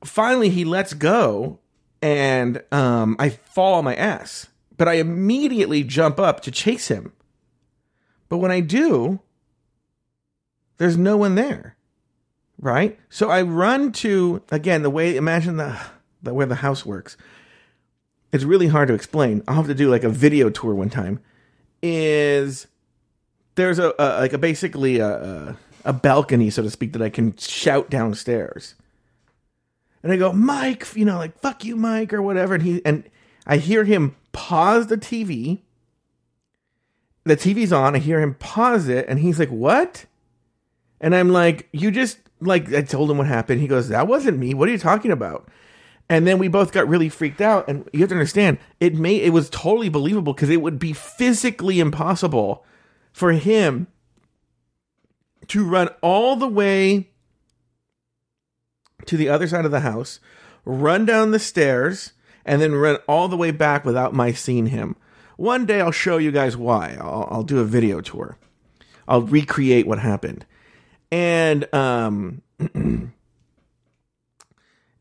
finally, 0.04 0.48
he 0.48 0.64
lets 0.64 0.94
go, 0.94 1.58
and 2.00 2.62
um, 2.70 3.16
I 3.18 3.30
fall 3.30 3.74
on 3.74 3.84
my 3.84 3.96
ass. 3.96 4.46
But 4.76 4.88
I 4.88 4.94
immediately 4.94 5.82
jump 5.82 6.20
up 6.20 6.40
to 6.42 6.50
chase 6.50 6.88
him. 6.88 7.12
But 8.28 8.38
when 8.38 8.50
I 8.50 8.60
do, 8.60 9.20
there's 10.78 10.96
no 10.96 11.16
one 11.16 11.34
there. 11.34 11.76
Right? 12.60 12.98
So 13.10 13.30
I 13.30 13.42
run 13.42 13.92
to 13.92 14.42
again 14.50 14.82
the 14.82 14.90
way 14.90 15.16
imagine 15.16 15.56
the 15.56 15.78
the 16.22 16.32
way 16.32 16.44
the 16.46 16.56
house 16.56 16.86
works. 16.86 17.16
It's 18.32 18.44
really 18.44 18.68
hard 18.68 18.88
to 18.88 18.94
explain. 18.94 19.42
I'll 19.46 19.56
have 19.56 19.66
to 19.66 19.74
do 19.74 19.90
like 19.90 20.04
a 20.04 20.08
video 20.08 20.50
tour 20.50 20.74
one 20.74 20.90
time. 20.90 21.20
Is 21.82 22.66
there's 23.56 23.78
a, 23.78 23.94
a 23.98 24.20
like 24.20 24.32
a 24.32 24.38
basically 24.38 24.98
a, 24.98 25.08
a 25.08 25.56
a 25.84 25.92
balcony, 25.92 26.50
so 26.50 26.62
to 26.62 26.70
speak, 26.70 26.92
that 26.94 27.02
I 27.02 27.10
can 27.10 27.36
shout 27.36 27.90
downstairs. 27.90 28.74
And 30.02 30.12
I 30.12 30.16
go, 30.16 30.32
Mike, 30.32 30.86
you 30.94 31.04
know, 31.04 31.18
like 31.18 31.38
fuck 31.40 31.64
you, 31.64 31.76
Mike, 31.76 32.12
or 32.12 32.22
whatever. 32.22 32.54
And 32.54 32.62
he 32.62 32.84
and 32.84 33.04
I 33.46 33.58
hear 33.58 33.84
him 33.84 34.16
pause 34.32 34.86
the 34.86 34.96
TV 34.96 35.60
the 37.24 37.36
TV's 37.36 37.72
on. 37.72 37.94
I 37.94 37.98
hear 37.98 38.20
him 38.20 38.34
pause 38.34 38.88
it, 38.88 39.06
and 39.08 39.18
he's 39.18 39.38
like, 39.38 39.50
"What?" 39.50 40.06
And 41.00 41.14
I'm 41.14 41.30
like, 41.30 41.68
"You 41.72 41.90
just 41.90 42.18
like 42.40 42.72
I 42.72 42.82
told 42.82 43.10
him 43.10 43.18
what 43.18 43.26
happened." 43.26 43.60
He 43.60 43.66
goes, 43.66 43.88
"That 43.88 44.06
wasn't 44.06 44.38
me. 44.38 44.54
What 44.54 44.68
are 44.68 44.72
you 44.72 44.78
talking 44.78 45.10
about?" 45.10 45.48
And 46.08 46.26
then 46.26 46.38
we 46.38 46.48
both 46.48 46.72
got 46.72 46.88
really 46.88 47.08
freaked 47.08 47.40
out. 47.40 47.66
And 47.68 47.88
you 47.92 48.00
have 48.00 48.10
to 48.10 48.14
understand, 48.14 48.58
it 48.78 48.94
made 48.94 49.22
it 49.22 49.32
was 49.32 49.48
totally 49.48 49.88
believable 49.88 50.34
because 50.34 50.50
it 50.50 50.60
would 50.60 50.78
be 50.78 50.92
physically 50.92 51.80
impossible 51.80 52.64
for 53.12 53.32
him 53.32 53.86
to 55.48 55.64
run 55.64 55.88
all 56.02 56.36
the 56.36 56.48
way 56.48 57.10
to 59.06 59.16
the 59.16 59.28
other 59.28 59.46
side 59.46 59.64
of 59.64 59.70
the 59.70 59.80
house, 59.80 60.20
run 60.64 61.04
down 61.04 61.30
the 61.30 61.38
stairs, 61.38 62.12
and 62.44 62.60
then 62.60 62.74
run 62.74 62.96
all 63.08 63.28
the 63.28 63.36
way 63.36 63.50
back 63.50 63.84
without 63.84 64.14
my 64.14 64.32
seeing 64.32 64.66
him. 64.66 64.96
One 65.36 65.66
day 65.66 65.80
I'll 65.80 65.90
show 65.90 66.18
you 66.18 66.30
guys 66.30 66.56
why. 66.56 66.96
I'll, 67.00 67.28
I'll 67.30 67.42
do 67.42 67.60
a 67.60 67.64
video 67.64 68.00
tour. 68.00 68.38
I'll 69.06 69.22
recreate 69.22 69.86
what 69.86 69.98
happened. 69.98 70.46
And 71.10 71.72
um, 71.74 72.42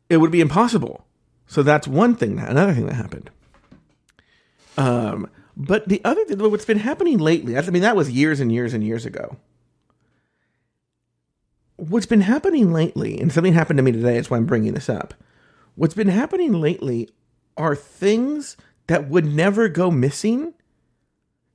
it 0.08 0.16
would 0.18 0.30
be 0.30 0.40
impossible. 0.40 1.04
So 1.46 1.62
that's 1.62 1.86
one 1.86 2.14
thing, 2.14 2.38
another 2.38 2.72
thing 2.74 2.86
that 2.86 2.94
happened. 2.94 3.30
Um, 4.76 5.28
but 5.56 5.88
the 5.88 6.00
other 6.04 6.24
thing, 6.24 6.38
what's 6.38 6.64
been 6.64 6.78
happening 6.78 7.18
lately, 7.18 7.56
I 7.56 7.62
mean, 7.70 7.82
that 7.82 7.96
was 7.96 8.10
years 8.10 8.40
and 8.40 8.50
years 8.50 8.74
and 8.74 8.82
years 8.82 9.06
ago. 9.06 9.36
What's 11.76 12.06
been 12.06 12.22
happening 12.22 12.72
lately, 12.72 13.20
and 13.20 13.32
something 13.32 13.52
happened 13.52 13.76
to 13.78 13.82
me 13.82 13.92
today, 13.92 14.14
that's 14.14 14.30
why 14.30 14.36
I'm 14.36 14.46
bringing 14.46 14.74
this 14.74 14.88
up. 14.88 15.14
What's 15.74 15.94
been 15.94 16.08
happening 16.08 16.52
lately 16.52 17.08
are 17.56 17.74
things 17.74 18.56
that 18.86 19.08
would 19.08 19.26
never 19.26 19.68
go 19.68 19.90
missing 19.90 20.54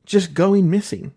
just 0.09 0.33
going 0.33 0.69
missing. 0.69 1.13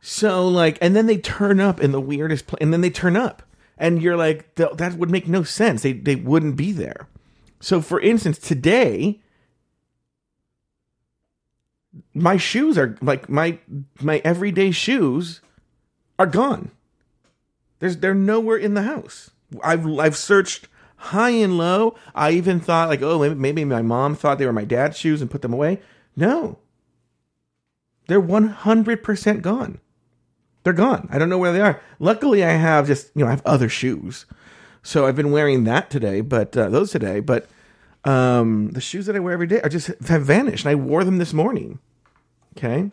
So 0.00 0.48
like, 0.48 0.76
and 0.80 0.96
then 0.96 1.06
they 1.06 1.18
turn 1.18 1.60
up 1.60 1.80
in 1.80 1.92
the 1.92 2.00
weirdest 2.00 2.46
place, 2.46 2.58
and 2.60 2.72
then 2.72 2.80
they 2.80 2.90
turn 2.90 3.16
up, 3.16 3.42
and 3.78 4.02
you're 4.02 4.16
like, 4.16 4.54
that 4.56 4.94
would 4.94 5.10
make 5.10 5.28
no 5.28 5.42
sense. 5.44 5.82
They 5.82 5.92
they 5.92 6.16
wouldn't 6.16 6.56
be 6.56 6.72
there. 6.72 7.08
So 7.60 7.80
for 7.80 8.00
instance, 8.00 8.38
today, 8.38 9.20
my 12.12 12.36
shoes 12.36 12.76
are 12.76 12.96
like 13.00 13.28
my 13.28 13.58
my 14.00 14.20
everyday 14.24 14.70
shoes 14.72 15.40
are 16.18 16.26
gone. 16.26 16.72
There's 17.78 17.98
they're 17.98 18.14
nowhere 18.14 18.56
in 18.56 18.74
the 18.74 18.82
house. 18.82 19.30
I've 19.62 19.86
I've 19.98 20.16
searched 20.16 20.68
high 21.00 21.30
and 21.30 21.56
low. 21.56 21.96
I 22.14 22.32
even 22.32 22.60
thought 22.60 22.88
like, 22.88 23.02
oh, 23.02 23.34
maybe, 23.34 23.64
my 23.64 23.82
mom 23.82 24.14
thought 24.14 24.38
they 24.38 24.46
were 24.46 24.52
my 24.52 24.64
dad's 24.64 24.98
shoes 24.98 25.20
and 25.22 25.30
put 25.30 25.42
them 25.42 25.52
away. 25.52 25.80
No. 26.14 26.58
They're 28.06 28.20
100% 28.20 29.42
gone. 29.42 29.80
They're 30.62 30.72
gone. 30.72 31.08
I 31.10 31.18
don't 31.18 31.30
know 31.30 31.38
where 31.38 31.52
they 31.52 31.62
are. 31.62 31.80
Luckily, 31.98 32.44
I 32.44 32.52
have 32.52 32.86
just, 32.86 33.10
you 33.14 33.22
know, 33.22 33.28
I 33.28 33.30
have 33.30 33.42
other 33.46 33.68
shoes. 33.68 34.26
So 34.82 35.06
I've 35.06 35.16
been 35.16 35.30
wearing 35.30 35.64
that 35.64 35.90
today, 35.90 36.20
but 36.20 36.56
uh, 36.56 36.68
those 36.68 36.90
today, 36.90 37.20
but 37.20 37.48
um, 38.04 38.70
the 38.72 38.80
shoes 38.80 39.06
that 39.06 39.16
I 39.16 39.20
wear 39.20 39.32
every 39.32 39.46
day 39.46 39.60
are 39.62 39.68
just 39.68 39.88
have 40.06 40.24
vanished. 40.24 40.64
And 40.66 40.70
I 40.70 40.74
wore 40.74 41.04
them 41.04 41.18
this 41.18 41.32
morning. 41.32 41.78
Okay. 42.58 42.90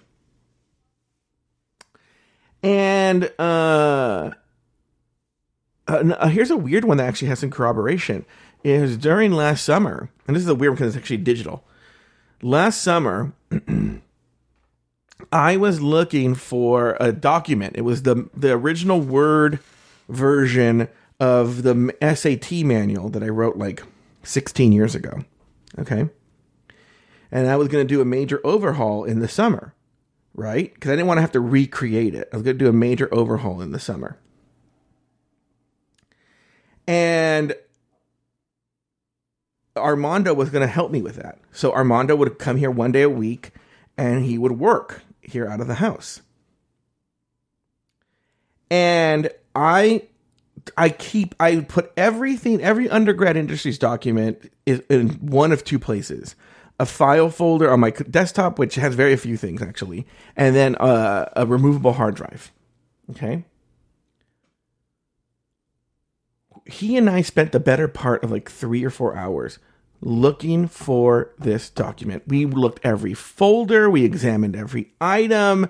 And 2.63 3.31
uh, 3.37 4.31
uh, 5.87 6.27
here's 6.27 6.51
a 6.51 6.57
weird 6.57 6.85
one 6.85 6.97
that 6.97 7.07
actually 7.07 7.29
has 7.29 7.39
some 7.39 7.51
corroboration. 7.51 8.25
Is 8.63 8.97
during 8.97 9.31
last 9.31 9.63
summer, 9.63 10.09
and 10.27 10.35
this 10.35 10.43
is 10.43 10.49
a 10.49 10.55
weird 10.55 10.71
one 10.71 10.75
because 10.77 10.95
it's 10.95 11.01
actually 11.01 11.17
digital. 11.17 11.63
Last 12.41 12.81
summer, 12.81 13.33
I 15.31 15.57
was 15.57 15.81
looking 15.81 16.35
for 16.35 16.97
a 16.99 17.11
document. 17.11 17.77
It 17.77 17.81
was 17.81 18.03
the 18.03 18.29
the 18.35 18.51
original 18.51 18.99
Word 18.99 19.59
version 20.09 20.87
of 21.19 21.63
the 21.63 21.95
SAT 22.01 22.63
manual 22.65 23.09
that 23.09 23.23
I 23.23 23.29
wrote 23.29 23.57
like 23.57 23.83
16 24.23 24.71
years 24.71 24.95
ago. 24.95 25.23
Okay. 25.79 26.09
And 27.31 27.47
I 27.47 27.57
was 27.57 27.67
going 27.67 27.85
to 27.85 27.93
do 27.93 28.01
a 28.01 28.05
major 28.05 28.39
overhaul 28.43 29.03
in 29.03 29.19
the 29.19 29.27
summer, 29.27 29.73
right? 30.33 30.73
Because 30.73 30.91
I 30.91 30.95
didn't 30.95 31.07
want 31.07 31.17
to 31.17 31.21
have 31.21 31.31
to 31.33 31.39
recreate 31.39 32.15
it. 32.15 32.29
I 32.31 32.37
was 32.37 32.43
going 32.43 32.57
to 32.57 32.63
do 32.63 32.69
a 32.69 32.73
major 32.73 33.13
overhaul 33.13 33.61
in 33.61 33.71
the 33.71 33.79
summer. 33.79 34.17
And 36.87 37.53
Armando 39.75 40.33
was 40.33 40.49
going 40.49 40.65
to 40.65 40.71
help 40.71 40.91
me 40.91 41.01
with 41.01 41.15
that. 41.17 41.39
So 41.51 41.73
Armando 41.73 42.15
would 42.15 42.39
come 42.39 42.57
here 42.57 42.71
one 42.71 42.91
day 42.91 43.03
a 43.03 43.09
week 43.09 43.51
and 43.97 44.23
he 44.23 44.37
would 44.37 44.53
work 44.53 45.03
here 45.21 45.47
out 45.47 45.59
of 45.59 45.67
the 45.67 45.75
house. 45.75 46.21
And 48.69 49.29
I 49.55 50.03
I 50.75 50.89
keep 50.89 51.35
I 51.39 51.61
put 51.61 51.91
everything 51.95 52.61
every 52.61 52.89
undergrad 52.89 53.37
industries 53.37 53.77
document 53.77 54.51
is 54.65 54.81
in 54.89 55.09
one 55.09 55.51
of 55.51 55.63
two 55.63 55.79
places. 55.79 56.35
A 56.79 56.85
file 56.85 57.29
folder 57.29 57.71
on 57.71 57.79
my 57.79 57.89
desktop 57.89 58.59
which 58.59 58.75
has 58.75 58.93
very 58.93 59.15
few 59.15 59.37
things 59.37 59.61
actually, 59.61 60.05
and 60.35 60.55
then 60.55 60.75
a, 60.79 61.31
a 61.37 61.45
removable 61.45 61.93
hard 61.93 62.15
drive. 62.15 62.51
Okay? 63.11 63.45
He 66.69 66.97
and 66.97 67.09
I 67.09 67.21
spent 67.21 67.51
the 67.51 67.59
better 67.59 67.87
part 67.87 68.23
of 68.23 68.31
like 68.31 68.49
3 68.49 68.83
or 68.83 68.89
4 68.89 69.15
hours 69.15 69.59
looking 70.01 70.67
for 70.67 71.31
this 71.39 71.69
document. 71.69 72.23
We 72.27 72.45
looked 72.45 72.85
every 72.85 73.13
folder, 73.13 73.89
we 73.89 74.03
examined 74.03 74.55
every 74.55 74.91
item. 75.01 75.69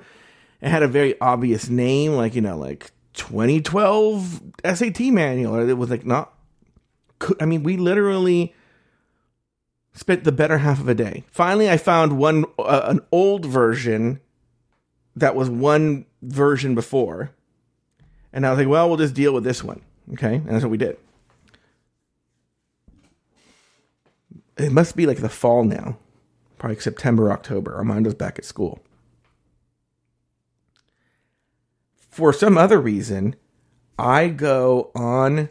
It 0.61 0.69
had 0.69 0.83
a 0.83 0.87
very 0.87 1.19
obvious 1.21 1.69
name, 1.69 2.13
like, 2.13 2.35
you 2.35 2.41
know, 2.41 2.57
like 2.57 2.91
2012 3.13 4.41
SAT 4.65 4.99
manual. 5.11 5.69
It 5.69 5.73
was 5.73 5.89
like 5.89 6.05
not, 6.05 6.33
I 7.39 7.45
mean, 7.45 7.63
we 7.63 7.77
literally 7.77 8.53
spent 9.93 10.23
the 10.23 10.31
better 10.31 10.59
half 10.59 10.79
of 10.79 10.87
a 10.87 10.95
day. 10.95 11.23
Finally, 11.31 11.69
I 11.69 11.77
found 11.77 12.17
one, 12.17 12.45
uh, 12.59 12.81
an 12.85 13.01
old 13.11 13.45
version 13.45 14.19
that 15.15 15.35
was 15.35 15.49
one 15.49 16.05
version 16.21 16.75
before. 16.75 17.31
And 18.33 18.45
I 18.45 18.51
was 18.51 18.59
like, 18.59 18.67
well, 18.67 18.87
we'll 18.87 18.97
just 18.97 19.15
deal 19.15 19.33
with 19.33 19.43
this 19.43 19.63
one. 19.63 19.81
Okay. 20.13 20.35
And 20.35 20.47
that's 20.47 20.63
what 20.63 20.71
we 20.71 20.77
did. 20.77 20.97
it 24.57 24.71
must 24.71 24.95
be 24.95 25.05
like 25.05 25.19
the 25.19 25.29
fall 25.29 25.63
now, 25.63 25.97
probably 26.57 26.79
September, 26.79 27.31
October. 27.31 27.75
Armando's 27.75 28.15
back 28.15 28.39
at 28.39 28.45
school. 28.45 28.79
For 32.09 32.33
some 32.33 32.57
other 32.57 32.81
reason, 32.81 33.35
I 33.97 34.29
go 34.29 34.91
on 34.95 35.49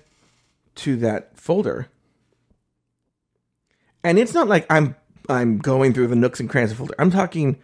to 0.77 0.97
that 0.97 1.39
folder. 1.39 1.89
And 4.03 4.19
it's 4.19 4.35
not 4.35 4.49
like 4.49 4.67
I'm 4.71 4.97
I'm 5.29 5.59
going 5.59 5.93
through 5.93 6.09
the 6.09 6.17
nooks 6.17 6.41
and 6.41 6.51
crannies 6.51 6.73
of 6.73 6.79
folder. 6.79 6.95
I'm 6.99 7.11
talking 7.11 7.59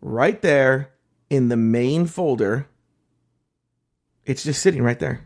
right 0.00 0.40
there 0.40 0.90
in 1.28 1.48
the 1.48 1.56
main 1.56 2.06
folder. 2.06 2.68
It's 4.24 4.44
just 4.44 4.62
sitting 4.62 4.82
right 4.82 4.98
there. 4.98 5.24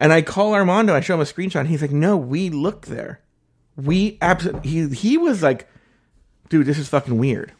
And 0.00 0.12
I 0.12 0.22
call 0.22 0.54
Armando, 0.54 0.94
I 0.94 1.00
show 1.00 1.14
him 1.14 1.20
a 1.20 1.24
screenshot, 1.24 1.60
and 1.60 1.68
he's 1.68 1.82
like, 1.82 1.92
no, 1.92 2.16
we 2.16 2.50
looked 2.50 2.86
there 2.86 3.20
we 3.76 4.18
absolutely 4.20 4.68
he 4.68 4.88
he 4.88 5.18
was 5.18 5.42
like, 5.42 5.68
dude, 6.48 6.66
this 6.66 6.78
is 6.78 6.88
fucking 6.88 7.18
weird. 7.18 7.52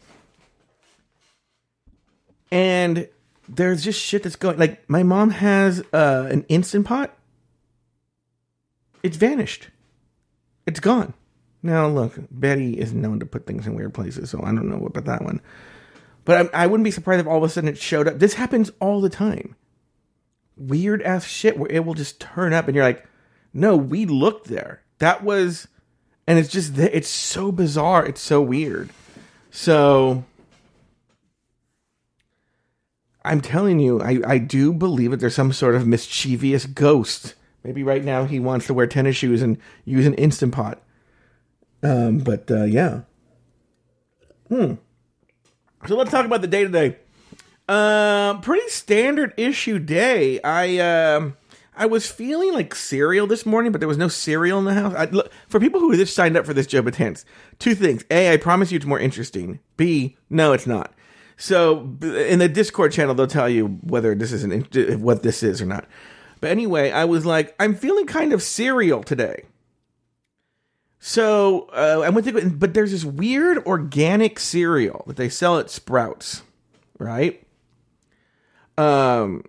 And 2.51 3.07
there's 3.47 3.83
just 3.83 3.99
shit 3.99 4.23
that's 4.23 4.35
going 4.35 4.57
like 4.57 4.89
my 4.89 5.03
mom 5.03 5.31
has 5.31 5.83
uh, 5.93 6.27
an 6.29 6.45
instant 6.49 6.85
pot. 6.85 7.15
It's 9.03 9.17
vanished. 9.17 9.69
It's 10.67 10.79
gone. 10.79 11.13
Now 11.63 11.87
look, 11.87 12.13
Betty 12.29 12.79
is 12.79 12.93
known 12.93 13.19
to 13.19 13.25
put 13.25 13.45
things 13.45 13.67
in 13.67 13.75
weird 13.75 13.93
places, 13.93 14.29
so 14.29 14.39
I 14.43 14.47
don't 14.47 14.69
know 14.69 14.85
about 14.85 15.05
that 15.05 15.23
one. 15.23 15.41
But 16.23 16.53
I, 16.53 16.63
I 16.63 16.67
wouldn't 16.67 16.83
be 16.83 16.91
surprised 16.91 17.21
if 17.21 17.27
all 17.27 17.37
of 17.37 17.43
a 17.43 17.49
sudden 17.49 17.69
it 17.69 17.77
showed 17.77 18.07
up. 18.07 18.19
This 18.19 18.35
happens 18.35 18.71
all 18.79 19.01
the 19.01 19.09
time. 19.09 19.55
Weird 20.61 21.01
ass 21.01 21.25
shit 21.25 21.57
where 21.57 21.71
it 21.71 21.85
will 21.85 21.95
just 21.95 22.19
turn 22.19 22.53
up 22.53 22.67
and 22.67 22.75
you're 22.75 22.85
like, 22.85 23.05
no, 23.53 23.75
we 23.75 24.05
looked 24.05 24.47
there. 24.47 24.83
That 24.99 25.23
was 25.23 25.67
and 26.27 26.37
it's 26.37 26.49
just 26.49 26.77
it's 26.77 27.09
so 27.09 27.51
bizarre. 27.51 28.05
It's 28.05 28.21
so 28.21 28.41
weird. 28.41 28.89
So 29.49 30.23
i'm 33.23 33.39
telling 33.39 33.79
you 33.79 34.01
i 34.01 34.19
i 34.25 34.37
do 34.39 34.73
believe 34.73 35.11
that 35.11 35.17
there's 35.17 35.35
some 35.35 35.53
sort 35.53 35.75
of 35.75 35.85
mischievous 35.85 36.65
ghost. 36.65 37.35
Maybe 37.63 37.83
right 37.83 38.03
now 38.03 38.25
he 38.25 38.39
wants 38.39 38.65
to 38.67 38.73
wear 38.73 38.87
tennis 38.87 39.15
shoes 39.15 39.41
and 39.41 39.57
use 39.85 40.07
an 40.07 40.15
instant 40.15 40.53
pot. 40.53 40.81
Um 41.83 42.19
but 42.19 42.49
uh 42.49 42.63
yeah. 42.63 43.01
Hmm. 44.47 44.75
So 45.87 45.95
let's 45.95 46.11
talk 46.11 46.25
about 46.25 46.41
the 46.41 46.47
day 46.47 46.63
today 46.63 46.97
uh, 47.71 48.39
pretty 48.41 48.67
standard 48.69 49.33
issue 49.37 49.79
day 49.79 50.41
i 50.41 50.77
um 50.77 51.35
I 51.73 51.85
was 51.85 52.05
feeling 52.11 52.53
like 52.53 52.75
cereal 52.75 53.27
this 53.27 53.45
morning, 53.45 53.71
but 53.71 53.79
there 53.79 53.87
was 53.87 53.97
no 53.97 54.09
cereal 54.09 54.59
in 54.59 54.65
the 54.65 54.73
house. 54.73 54.93
I, 54.93 55.05
look, 55.05 55.31
for 55.47 55.59
people 55.59 55.79
who 55.79 55.95
just 55.95 56.13
signed 56.13 56.35
up 56.35 56.45
for 56.45 56.53
this 56.53 56.67
Joe 56.67 56.83
Betance, 56.83 57.23
two 57.59 57.75
things. 57.75 58.03
A, 58.11 58.33
I 58.33 58.37
promise 58.37 58.71
you 58.71 58.75
it's 58.75 58.85
more 58.85 58.99
interesting. 58.99 59.59
B, 59.77 60.17
no, 60.29 60.51
it's 60.51 60.67
not. 60.67 60.93
So 61.37 61.97
in 62.03 62.39
the 62.39 62.49
Discord 62.49 62.91
channel, 62.91 63.15
they'll 63.15 63.25
tell 63.25 63.49
you 63.49 63.79
whether 63.81 64.13
this 64.13 64.31
is 64.31 64.43
an 64.43 64.61
what 65.01 65.23
this 65.23 65.41
is 65.41 65.59
or 65.59 65.65
not. 65.65 65.87
But 66.39 66.51
anyway, 66.51 66.91
I 66.91 67.05
was 67.05 67.25
like, 67.25 67.55
I'm 67.59 67.73
feeling 67.73 68.05
kind 68.05 68.33
of 68.33 68.43
cereal 68.43 69.01
today. 69.01 69.45
So 70.99 71.67
uh, 71.73 72.01
I 72.05 72.09
went 72.09 72.27
to, 72.27 72.49
but 72.51 72.75
there's 72.75 72.91
this 72.91 73.05
weird 73.05 73.57
organic 73.65 74.39
cereal 74.39 75.03
that 75.07 75.15
they 75.15 75.29
sell 75.29 75.57
at 75.57 75.71
Sprouts, 75.71 76.43
right? 76.99 77.43
Um, 78.81 79.43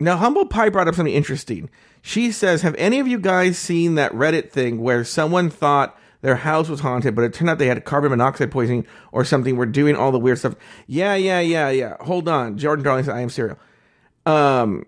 now, 0.00 0.16
Humble 0.16 0.46
Pie 0.46 0.68
brought 0.68 0.88
up 0.88 0.94
something 0.94 1.14
interesting. 1.14 1.68
She 2.02 2.30
says, 2.30 2.62
Have 2.62 2.76
any 2.76 3.00
of 3.00 3.08
you 3.08 3.18
guys 3.18 3.58
seen 3.58 3.96
that 3.96 4.12
Reddit 4.12 4.50
thing 4.50 4.80
where 4.80 5.04
someone 5.04 5.50
thought 5.50 5.98
their 6.20 6.36
house 6.36 6.68
was 6.68 6.80
haunted, 6.80 7.14
but 7.14 7.24
it 7.24 7.34
turned 7.34 7.50
out 7.50 7.58
they 7.58 7.66
had 7.66 7.84
carbon 7.84 8.10
monoxide 8.10 8.50
poisoning 8.50 8.86
or 9.10 9.24
something? 9.24 9.56
We're 9.56 9.66
doing 9.66 9.96
all 9.96 10.12
the 10.12 10.18
weird 10.18 10.38
stuff. 10.38 10.54
Yeah, 10.86 11.14
yeah, 11.16 11.40
yeah, 11.40 11.70
yeah. 11.70 11.96
Hold 12.00 12.28
on. 12.28 12.56
Jordan 12.56 12.84
Darling 12.84 13.04
said, 13.04 13.14
I 13.14 13.20
am 13.20 13.30
cereal. 13.30 13.58
Um, 14.24 14.86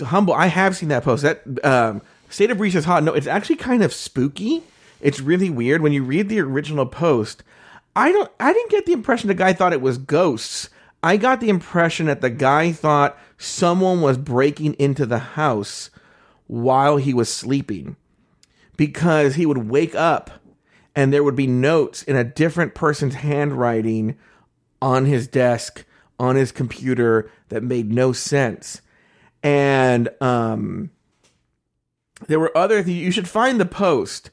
Humble, 0.00 0.34
I 0.34 0.46
have 0.46 0.76
seen 0.76 0.88
that 0.90 1.04
post. 1.04 1.22
That 1.22 1.42
um, 1.64 2.02
State 2.28 2.50
of 2.50 2.58
Breeze 2.58 2.74
is 2.74 2.84
hot. 2.84 3.02
No, 3.02 3.12
it's 3.12 3.26
actually 3.26 3.56
kind 3.56 3.82
of 3.82 3.92
spooky. 3.92 4.62
It's 5.00 5.20
really 5.20 5.50
weird. 5.50 5.80
When 5.80 5.92
you 5.92 6.02
read 6.02 6.28
the 6.28 6.40
original 6.40 6.86
post, 6.86 7.42
I 7.94 8.10
don't 8.12 8.30
I 8.40 8.52
didn't 8.52 8.70
get 8.70 8.86
the 8.86 8.92
impression 8.92 9.28
the 9.28 9.34
guy 9.34 9.52
thought 9.52 9.72
it 9.72 9.80
was 9.80 9.98
ghosts. 9.98 10.70
I 11.06 11.18
got 11.18 11.40
the 11.40 11.50
impression 11.50 12.06
that 12.06 12.20
the 12.20 12.30
guy 12.30 12.72
thought 12.72 13.16
someone 13.38 14.00
was 14.00 14.18
breaking 14.18 14.74
into 14.74 15.06
the 15.06 15.20
house 15.20 15.88
while 16.48 16.96
he 16.96 17.14
was 17.14 17.32
sleeping 17.32 17.94
because 18.76 19.36
he 19.36 19.46
would 19.46 19.70
wake 19.70 19.94
up 19.94 20.32
and 20.96 21.12
there 21.12 21.22
would 21.22 21.36
be 21.36 21.46
notes 21.46 22.02
in 22.02 22.16
a 22.16 22.24
different 22.24 22.74
person's 22.74 23.14
handwriting 23.14 24.18
on 24.82 25.04
his 25.04 25.28
desk 25.28 25.84
on 26.18 26.34
his 26.34 26.50
computer 26.50 27.30
that 27.50 27.62
made 27.62 27.92
no 27.92 28.12
sense. 28.12 28.82
And 29.44 30.08
um, 30.20 30.90
there 32.26 32.40
were 32.40 32.58
other 32.58 32.82
things. 32.82 32.98
You 32.98 33.12
should 33.12 33.28
find 33.28 33.60
the 33.60 33.64
post. 33.64 34.32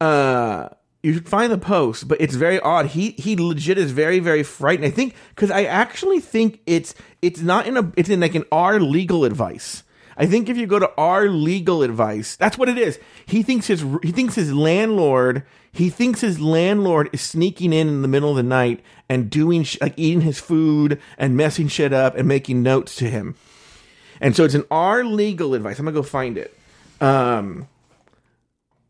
Uh, 0.00 0.70
you 1.02 1.14
should 1.14 1.28
find 1.28 1.52
the 1.52 1.58
post, 1.58 2.06
but 2.06 2.20
it's 2.20 2.34
very 2.34 2.60
odd. 2.60 2.86
He 2.86 3.10
he 3.12 3.36
legit 3.36 3.78
is 3.78 3.90
very 3.90 4.18
very 4.18 4.42
frightened. 4.42 4.86
I 4.86 4.90
think 4.90 5.14
because 5.34 5.50
I 5.50 5.64
actually 5.64 6.20
think 6.20 6.60
it's 6.66 6.94
it's 7.20 7.40
not 7.40 7.66
in 7.66 7.76
a 7.76 7.92
it's 7.96 8.08
in 8.08 8.20
like 8.20 8.34
an 8.34 8.44
R 8.52 8.80
legal 8.80 9.24
advice. 9.24 9.82
I 10.16 10.26
think 10.26 10.48
if 10.48 10.56
you 10.56 10.66
go 10.66 10.78
to 10.78 10.92
our 10.96 11.28
legal 11.28 11.82
advice, 11.82 12.36
that's 12.36 12.58
what 12.58 12.68
it 12.68 12.78
is. 12.78 12.98
He 13.26 13.42
thinks 13.42 13.66
his 13.66 13.84
he 14.02 14.12
thinks 14.12 14.34
his 14.34 14.52
landlord 14.52 15.44
he 15.72 15.88
thinks 15.88 16.20
his 16.20 16.38
landlord 16.38 17.08
is 17.12 17.22
sneaking 17.22 17.72
in 17.72 17.88
in 17.88 18.02
the 18.02 18.08
middle 18.08 18.30
of 18.30 18.36
the 18.36 18.42
night 18.42 18.80
and 19.08 19.30
doing 19.30 19.62
sh- 19.62 19.78
like 19.80 19.94
eating 19.96 20.20
his 20.20 20.38
food 20.38 21.00
and 21.16 21.36
messing 21.36 21.66
shit 21.66 21.94
up 21.94 22.14
and 22.14 22.28
making 22.28 22.62
notes 22.62 22.94
to 22.96 23.08
him. 23.08 23.36
And 24.20 24.36
so 24.36 24.44
it's 24.44 24.54
an 24.54 24.64
our 24.70 25.02
legal 25.02 25.54
advice. 25.54 25.78
I'm 25.78 25.86
gonna 25.86 25.94
go 25.94 26.02
find 26.02 26.36
it. 26.36 26.56
Um, 27.00 27.68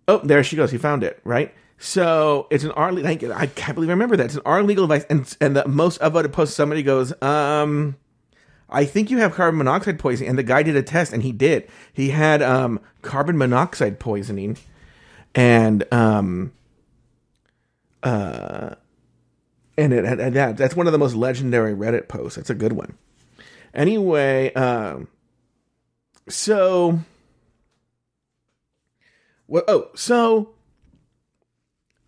oh, 0.08 0.18
there 0.18 0.42
she 0.42 0.56
goes. 0.56 0.72
He 0.72 0.78
found 0.78 1.04
it 1.04 1.20
right. 1.22 1.54
So 1.84 2.46
it's 2.48 2.62
an 2.62 2.70
R. 2.70 2.92
Like, 2.92 3.24
I 3.24 3.46
can't 3.48 3.74
believe 3.74 3.90
I 3.90 3.94
remember 3.94 4.16
that. 4.16 4.26
It's 4.26 4.36
an 4.36 4.42
R 4.46 4.62
legal 4.62 4.84
advice, 4.84 5.04
and 5.10 5.36
and 5.40 5.56
the 5.56 5.66
most 5.66 6.00
upvoted 6.00 6.30
post 6.30 6.54
somebody 6.54 6.84
goes, 6.84 7.12
um, 7.20 7.96
I 8.70 8.84
think 8.84 9.10
you 9.10 9.18
have 9.18 9.34
carbon 9.34 9.58
monoxide 9.58 9.98
poisoning, 9.98 10.28
and 10.28 10.38
the 10.38 10.44
guy 10.44 10.62
did 10.62 10.76
a 10.76 10.82
test, 10.84 11.12
and 11.12 11.24
he 11.24 11.32
did. 11.32 11.68
He 11.92 12.10
had 12.10 12.40
um 12.40 12.78
carbon 13.02 13.36
monoxide 13.36 13.98
poisoning, 13.98 14.58
and 15.34 15.84
um, 15.92 16.52
uh, 18.04 18.76
and 19.76 19.92
it 19.92 20.34
that 20.34 20.56
that's 20.56 20.76
one 20.76 20.86
of 20.86 20.92
the 20.92 21.00
most 21.00 21.16
legendary 21.16 21.74
Reddit 21.74 22.06
posts. 22.06 22.36
That's 22.36 22.50
a 22.50 22.54
good 22.54 22.74
one. 22.74 22.96
Anyway, 23.74 24.54
um, 24.54 25.08
so 26.28 27.00
well, 29.48 29.64
oh, 29.66 29.90
so 29.96 30.54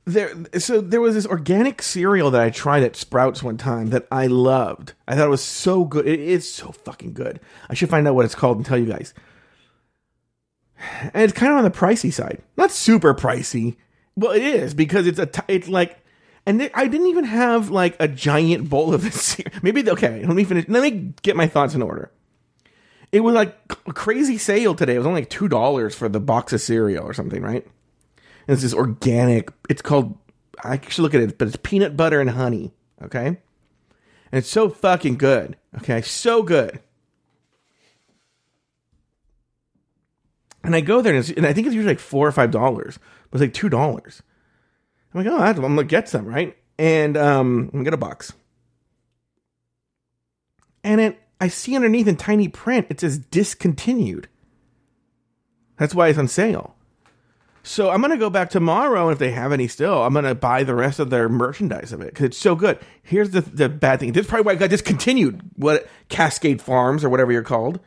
there 0.06 0.34
so 0.58 0.80
there 0.80 1.00
was 1.00 1.14
this 1.14 1.26
organic 1.26 1.80
cereal 1.82 2.30
that 2.30 2.42
I 2.42 2.50
tried 2.50 2.82
at 2.82 2.96
Sprouts 2.96 3.42
one 3.42 3.56
time 3.56 3.88
that 3.88 4.06
I 4.12 4.26
loved. 4.26 4.92
I 5.08 5.14
thought 5.14 5.26
it 5.26 5.30
was 5.30 5.42
so 5.42 5.84
good. 5.84 6.06
It 6.06 6.20
is 6.20 6.50
so 6.50 6.72
fucking 6.72 7.14
good. 7.14 7.40
I 7.70 7.74
should 7.74 7.88
find 7.88 8.06
out 8.06 8.14
what 8.14 8.24
it's 8.24 8.34
called 8.34 8.58
and 8.58 8.66
tell 8.66 8.78
you 8.78 8.86
guys. 8.86 9.14
And 11.14 11.22
it's 11.22 11.32
kind 11.32 11.52
of 11.52 11.58
on 11.58 11.64
the 11.64 11.70
pricey 11.70 12.12
side. 12.12 12.42
Not 12.56 12.70
super 12.70 13.14
pricey. 13.14 13.76
Well, 14.16 14.32
it 14.32 14.42
is 14.42 14.74
because 14.74 15.06
it's 15.06 15.18
a 15.18 15.26
t- 15.26 15.42
it's 15.48 15.68
like 15.68 15.98
and 16.46 16.60
th- 16.60 16.72
I 16.74 16.86
didn't 16.86 17.06
even 17.06 17.24
have 17.24 17.70
like 17.70 17.96
a 17.98 18.08
giant 18.08 18.68
bowl 18.68 18.92
of 18.92 19.02
this. 19.02 19.40
Maybe 19.62 19.88
okay, 19.88 20.24
let 20.24 20.36
me 20.36 20.44
finish. 20.44 20.66
Let 20.68 20.82
me 20.82 21.14
get 21.22 21.36
my 21.36 21.46
thoughts 21.46 21.74
in 21.74 21.82
order. 21.82 22.10
It 23.12 23.20
was 23.20 23.34
like 23.34 23.56
a 23.86 23.92
crazy 23.92 24.38
sale 24.38 24.74
today. 24.74 24.96
It 24.96 24.98
was 24.98 25.06
only 25.06 25.22
like 25.22 25.30
two 25.30 25.48
dollars 25.48 25.94
for 25.94 26.08
the 26.08 26.20
box 26.20 26.52
of 26.52 26.60
cereal 26.60 27.04
or 27.04 27.14
something, 27.14 27.42
right? 27.42 27.66
And 28.46 28.54
it's 28.54 28.62
this 28.62 28.74
organic. 28.74 29.50
It's 29.68 29.82
called. 29.82 30.18
I 30.62 30.80
should 30.88 31.02
look 31.02 31.14
at 31.14 31.20
it, 31.20 31.38
but 31.38 31.48
it's 31.48 31.56
peanut 31.62 31.96
butter 31.96 32.20
and 32.20 32.30
honey. 32.30 32.72
Okay, 33.02 33.26
and 33.26 33.38
it's 34.32 34.48
so 34.48 34.68
fucking 34.68 35.16
good. 35.16 35.56
Okay, 35.78 36.02
so 36.02 36.42
good. 36.42 36.80
And 40.62 40.74
I 40.74 40.80
go 40.80 41.02
there, 41.02 41.14
and, 41.14 41.28
and 41.36 41.46
I 41.46 41.52
think 41.52 41.66
it's 41.66 41.74
usually 41.74 41.92
like 41.92 42.00
four 42.00 42.26
or 42.26 42.32
five 42.32 42.50
dollars, 42.50 42.98
but 43.30 43.36
it's 43.36 43.42
like 43.42 43.54
two 43.54 43.68
dollars. 43.68 44.22
I'm 45.12 45.24
like, 45.24 45.32
oh, 45.32 45.38
I'm 45.38 45.54
gonna 45.54 45.84
get 45.84 46.08
some, 46.08 46.26
right? 46.26 46.56
And 46.78 47.16
um, 47.16 47.64
I'm 47.64 47.70
gonna 47.70 47.84
get 47.84 47.94
a 47.94 47.98
box. 47.98 48.32
And 50.82 51.00
it, 51.00 51.20
I 51.40 51.48
see 51.48 51.76
underneath 51.76 52.08
in 52.08 52.16
tiny 52.16 52.48
print, 52.48 52.86
it 52.90 53.00
says 53.00 53.18
discontinued. 53.18 54.28
That's 55.76 55.94
why 55.94 56.08
it's 56.08 56.18
on 56.18 56.28
sale. 56.28 56.76
So 57.66 57.88
I'm 57.88 58.02
gonna 58.02 58.18
go 58.18 58.28
back 58.28 58.50
tomorrow, 58.50 59.08
and 59.08 59.12
if 59.14 59.18
they 59.18 59.30
have 59.30 59.50
any 59.50 59.68
still, 59.68 60.02
I'm 60.02 60.12
gonna 60.12 60.34
buy 60.34 60.64
the 60.64 60.74
rest 60.74 61.00
of 61.00 61.08
their 61.08 61.30
merchandise 61.30 61.92
of 61.94 62.02
it 62.02 62.08
because 62.08 62.26
it's 62.26 62.36
so 62.36 62.54
good. 62.54 62.78
Here's 63.02 63.30
the 63.30 63.40
the 63.40 63.70
bad 63.70 64.00
thing. 64.00 64.12
This 64.12 64.26
is 64.26 64.30
probably 64.30 64.44
why 64.44 64.52
I 64.52 64.56
got 64.56 64.68
discontinued. 64.70 65.40
What 65.56 65.88
Cascade 66.10 66.60
Farms 66.60 67.02
or 67.02 67.08
whatever 67.08 67.32
you're 67.32 67.42
called, 67.42 67.80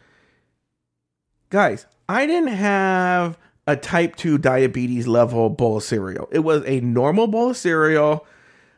guys. 1.52 1.86
I 2.10 2.26
didn't 2.26 2.54
have 2.56 3.38
a 3.68 3.76
type 3.76 4.16
2 4.16 4.38
diabetes 4.38 5.08
level 5.08 5.50
bowl 5.50 5.78
of 5.78 5.84
cereal. 5.84 6.28
It 6.32 6.40
was 6.40 6.64
a 6.66 6.80
normal 6.80 7.28
bowl 7.28 7.52
of 7.52 7.58
cereal. 7.58 8.26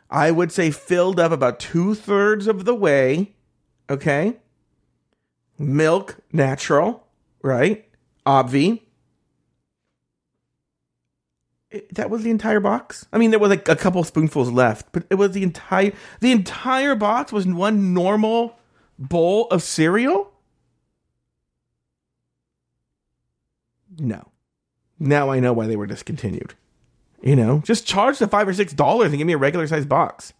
I 0.10 0.32
would 0.32 0.52
say 0.52 0.72
filled 0.72 1.20
up 1.20 1.32
about 1.32 1.60
two 1.60 1.94
thirds 1.94 2.48
of 2.48 2.66
the 2.66 2.74
way. 2.76 3.36
Okay. 3.90 4.38
Milk, 5.60 6.18
natural, 6.34 7.08
right? 7.42 7.86
Obvi. 8.26 8.82
It, 11.72 11.94
that 11.96 12.10
was 12.10 12.24
the 12.24 12.32
entire 12.32 12.60
box. 12.60 13.06
I 13.14 13.20
mean, 13.20 13.30
there 13.30 13.40
was 13.40 13.50
like 13.50 13.70
a 13.70 13.76
couple 13.76 14.04
spoonfuls 14.04 14.50
left, 14.50 14.88
but 14.92 15.06
it 15.10 15.16
was 15.16 15.32
the 15.32 15.44
entire 15.44 15.94
the 16.20 16.32
entire 16.32 16.96
box 16.96 17.32
was 17.32 17.46
one 17.46 17.94
normal 17.94 18.58
bowl 18.98 19.48
of 19.50 19.62
cereal. 19.62 20.32
No. 24.00 24.30
Now 24.98 25.30
I 25.30 25.40
know 25.40 25.54
why 25.54 25.68
they 25.68 25.76
were 25.76 25.88
discontinued. 25.88 26.56
You 27.22 27.36
know, 27.36 27.62
just 27.66 27.86
charge 27.86 28.18
the 28.18 28.28
five 28.28 28.48
or 28.48 28.54
six 28.54 28.74
dollars 28.74 29.10
and 29.10 29.18
give 29.18 29.28
me 29.28 29.34
a 29.34 29.38
regular 29.38 29.68
sized 29.68 29.90
box. 29.90 30.34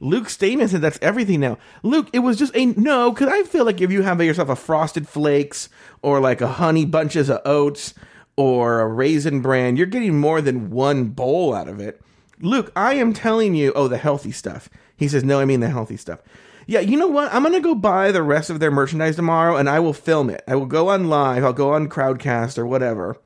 Luke 0.00 0.28
Stamen 0.28 0.68
said 0.68 0.80
that's 0.80 0.98
everything 1.02 1.40
now. 1.40 1.58
Luke, 1.82 2.08
it 2.12 2.20
was 2.20 2.38
just 2.38 2.54
a 2.56 2.66
no, 2.66 3.10
because 3.10 3.28
I 3.28 3.42
feel 3.42 3.64
like 3.64 3.80
if 3.80 3.90
you 3.90 4.02
have 4.02 4.22
yourself 4.22 4.48
a 4.48 4.56
frosted 4.56 5.08
flakes 5.08 5.68
or 6.02 6.20
like 6.20 6.40
a 6.40 6.48
honey 6.48 6.84
bunches 6.84 7.28
of 7.28 7.40
oats 7.44 7.94
or 8.36 8.80
a 8.80 8.88
raisin 8.88 9.40
bran, 9.40 9.76
you're 9.76 9.86
getting 9.86 10.18
more 10.18 10.40
than 10.40 10.70
one 10.70 11.06
bowl 11.06 11.54
out 11.54 11.68
of 11.68 11.80
it. 11.80 12.00
Luke, 12.40 12.72
I 12.74 12.94
am 12.94 13.12
telling 13.12 13.54
you, 13.54 13.72
oh, 13.74 13.88
the 13.88 13.96
healthy 13.98 14.32
stuff. 14.32 14.68
He 14.96 15.08
says, 15.08 15.24
no, 15.24 15.40
I 15.40 15.44
mean 15.44 15.60
the 15.60 15.68
healthy 15.68 15.96
stuff. 15.96 16.20
Yeah, 16.66 16.80
you 16.80 16.96
know 16.96 17.08
what? 17.08 17.32
I'm 17.32 17.42
going 17.42 17.54
to 17.54 17.60
go 17.60 17.74
buy 17.74 18.10
the 18.10 18.22
rest 18.22 18.50
of 18.50 18.58
their 18.58 18.70
merchandise 18.70 19.16
tomorrow 19.16 19.56
and 19.56 19.68
I 19.68 19.80
will 19.80 19.92
film 19.92 20.30
it. 20.30 20.42
I 20.48 20.56
will 20.56 20.66
go 20.66 20.88
on 20.88 21.08
live. 21.08 21.44
I'll 21.44 21.52
go 21.52 21.74
on 21.74 21.88
Crowdcast 21.88 22.58
or 22.58 22.66
whatever 22.66 23.16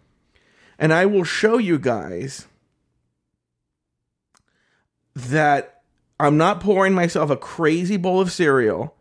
and 0.78 0.92
I 0.92 1.06
will 1.06 1.24
show 1.24 1.58
you 1.58 1.78
guys 1.78 2.46
that 5.14 5.82
I'm 6.20 6.36
not 6.36 6.60
pouring 6.60 6.94
myself 6.94 7.30
a 7.30 7.36
crazy 7.36 7.96
bowl 7.96 8.20
of 8.20 8.30
cereal, 8.30 8.94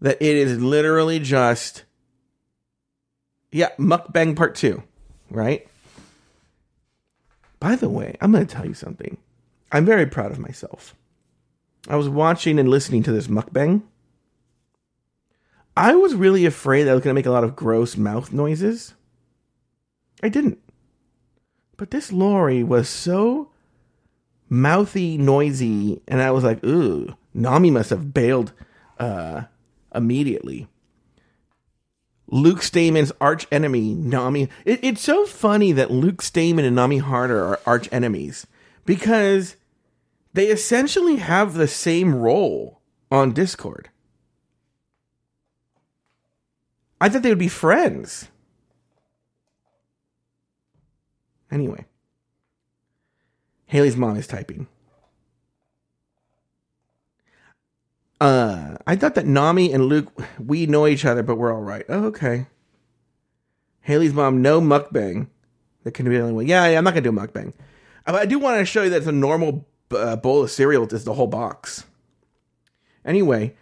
that 0.00 0.20
it 0.20 0.36
is 0.36 0.60
literally 0.60 1.18
just, 1.18 1.84
yeah, 3.50 3.70
mukbang 3.78 4.36
part 4.36 4.54
two, 4.54 4.82
right? 5.30 5.66
By 7.58 7.76
the 7.76 7.88
way, 7.88 8.16
I'm 8.20 8.32
going 8.32 8.46
to 8.46 8.54
tell 8.54 8.66
you 8.66 8.74
something. 8.74 9.18
I'm 9.70 9.84
very 9.84 10.06
proud 10.06 10.32
of 10.32 10.38
myself. 10.38 10.94
I 11.88 11.96
was 11.96 12.08
watching 12.08 12.58
and 12.58 12.68
listening 12.68 13.02
to 13.04 13.12
this 13.12 13.28
mukbang. 13.28 13.82
I 15.76 15.94
was 15.94 16.14
really 16.14 16.44
afraid 16.44 16.84
that 16.84 16.90
I 16.90 16.94
was 16.94 17.04
going 17.04 17.14
to 17.14 17.18
make 17.18 17.26
a 17.26 17.30
lot 17.30 17.44
of 17.44 17.56
gross 17.56 17.96
mouth 17.96 18.32
noises. 18.32 18.94
I 20.22 20.28
didn't. 20.28 20.58
But 21.76 21.90
this 21.90 22.12
Lori 22.12 22.62
was 22.62 22.88
so 22.88 23.50
mouthy, 24.50 25.16
noisy, 25.16 26.02
and 26.08 26.20
I 26.20 26.30
was 26.32 26.44
like, 26.44 26.62
ooh, 26.64 27.16
Nami 27.32 27.70
must 27.70 27.90
have 27.90 28.12
bailed 28.12 28.52
uh, 28.98 29.44
immediately. 29.94 30.68
Luke 32.30 32.62
Stamen's 32.62 33.12
arch 33.20 33.46
enemy, 33.50 33.92
Nami. 33.94 34.48
It, 34.64 34.80
it's 34.82 35.02
so 35.02 35.26
funny 35.26 35.72
that 35.72 35.90
Luke 35.90 36.22
Stamen 36.22 36.64
and 36.64 36.76
Nami 36.76 36.98
Harder 36.98 37.44
are 37.44 37.60
arch 37.66 37.88
enemies 37.92 38.46
because 38.84 39.56
they 40.32 40.46
essentially 40.46 41.16
have 41.16 41.54
the 41.54 41.68
same 41.68 42.14
role 42.14 42.80
on 43.10 43.32
Discord. 43.32 43.90
I 47.00 47.08
thought 47.08 47.22
they 47.22 47.30
would 47.30 47.38
be 47.38 47.48
friends. 47.48 48.28
Anyway, 51.50 51.86
Haley's 53.66 53.96
mom 53.96 54.16
is 54.16 54.28
typing. 54.28 54.68
Uh, 58.20 58.76
I 58.86 58.96
thought 58.96 59.14
that 59.14 59.26
Nami 59.26 59.72
and 59.72 59.86
Luke, 59.86 60.12
we 60.38 60.66
know 60.66 60.86
each 60.86 61.04
other, 61.04 61.22
but 61.22 61.36
we're 61.36 61.54
all 61.54 61.62
right. 61.62 61.84
Oh, 61.88 62.04
okay. 62.06 62.46
Haley's 63.80 64.12
mom, 64.12 64.42
no 64.42 64.60
mukbang. 64.60 65.28
That 65.84 65.92
can 65.92 66.06
be 66.06 66.16
the 66.16 66.22
only 66.22 66.34
way. 66.34 66.44
Yeah, 66.44 66.68
yeah, 66.68 66.78
I'm 66.78 66.84
not 66.84 66.92
gonna 66.92 67.02
do 67.02 67.10
a 67.10 67.12
mukbang. 67.12 67.54
I 68.06 68.26
do 68.26 68.38
want 68.38 68.58
to 68.58 68.64
show 68.64 68.82
you 68.82 68.90
that 68.90 69.06
a 69.06 69.12
normal 69.12 69.66
uh, 69.92 70.16
bowl 70.16 70.42
of 70.42 70.50
cereal 70.50 70.86
is 70.88 71.04
the 71.04 71.14
whole 71.14 71.28
box. 71.28 71.84
Anyway, 73.04 73.54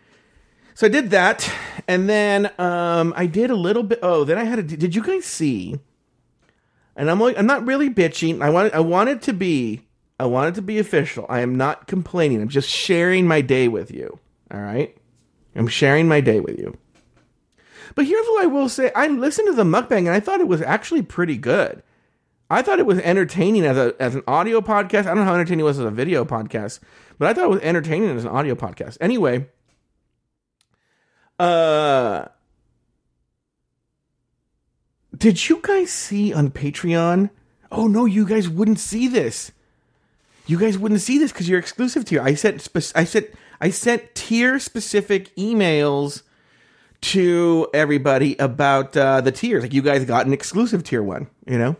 so 0.74 0.86
I 0.86 0.90
did 0.90 1.10
that, 1.10 1.48
and 1.86 2.08
then 2.08 2.50
um, 2.58 3.12
I 3.16 3.26
did 3.26 3.50
a 3.50 3.56
little 3.56 3.82
bit. 3.82 4.00
Oh, 4.02 4.24
then 4.24 4.38
I 4.38 4.44
had 4.44 4.58
a. 4.58 4.62
Did 4.62 4.94
you 4.94 5.02
guys 5.02 5.24
see 5.24 5.78
and 6.98 7.08
I'm 7.08 7.20
like, 7.20 7.38
I'm 7.38 7.46
not 7.46 7.64
really 7.64 7.88
bitching. 7.88 8.42
I 8.42 8.50
want 8.50 8.74
I 8.74 8.80
want 8.80 9.08
it 9.08 9.22
to 9.22 9.32
be 9.32 9.86
I 10.18 10.26
want 10.26 10.48
it 10.48 10.54
to 10.56 10.62
be 10.62 10.80
official. 10.80 11.24
I 11.28 11.40
am 11.40 11.54
not 11.54 11.86
complaining. 11.86 12.42
I'm 12.42 12.48
just 12.48 12.68
sharing 12.68 13.26
my 13.26 13.40
day 13.40 13.68
with 13.68 13.92
you. 13.92 14.18
All 14.52 14.60
right? 14.60 14.96
I'm 15.54 15.66
sharing 15.66 16.08
my 16.08 16.20
day 16.20 16.40
with 16.40 16.58
you. 16.58 16.76
But 17.94 18.06
here's 18.06 18.26
what 18.26 18.44
I 18.44 18.46
will 18.46 18.68
say: 18.68 18.92
I 18.94 19.08
listened 19.08 19.48
to 19.48 19.54
the 19.54 19.64
mukbang 19.64 19.98
and 19.98 20.10
I 20.10 20.20
thought 20.20 20.40
it 20.40 20.48
was 20.48 20.62
actually 20.62 21.02
pretty 21.02 21.36
good. 21.36 21.82
I 22.50 22.62
thought 22.62 22.78
it 22.78 22.86
was 22.86 22.98
entertaining 23.00 23.64
as 23.66 23.76
a 23.76 23.94
as 24.00 24.14
an 24.14 24.22
audio 24.26 24.60
podcast. 24.60 25.00
I 25.00 25.14
don't 25.14 25.18
know 25.18 25.24
how 25.24 25.34
entertaining 25.34 25.60
it 25.60 25.64
was 25.64 25.78
as 25.78 25.84
a 25.84 25.90
video 25.90 26.24
podcast, 26.24 26.80
but 27.18 27.28
I 27.28 27.34
thought 27.34 27.44
it 27.44 27.50
was 27.50 27.60
entertaining 27.60 28.10
as 28.10 28.24
an 28.24 28.30
audio 28.30 28.54
podcast. 28.54 28.98
Anyway, 29.00 29.48
uh 31.38 32.26
did 35.16 35.48
you 35.48 35.60
guys 35.62 35.90
see 35.90 36.32
on 36.32 36.50
Patreon? 36.50 37.30
Oh 37.72 37.88
no, 37.88 38.04
you 38.04 38.26
guys 38.26 38.48
wouldn't 38.48 38.78
see 38.78 39.08
this. 39.08 39.52
You 40.46 40.58
guys 40.58 40.78
wouldn't 40.78 41.00
see 41.00 41.18
this 41.18 41.32
because 41.32 41.48
you're 41.48 41.58
exclusive 41.58 42.04
tier. 42.04 42.22
I 42.22 42.34
said, 42.34 42.66
I 42.94 43.04
sent 43.04 43.26
I 43.60 43.70
sent 43.70 44.14
tier 44.14 44.58
specific 44.58 45.34
emails 45.36 46.22
to 47.00 47.68
everybody 47.74 48.36
about 48.38 48.96
uh, 48.96 49.20
the 49.20 49.32
tiers. 49.32 49.62
Like 49.62 49.74
you 49.74 49.82
guys 49.82 50.04
got 50.04 50.26
an 50.26 50.32
exclusive 50.32 50.84
tier 50.84 51.02
one, 51.02 51.28
you 51.46 51.58
know. 51.58 51.76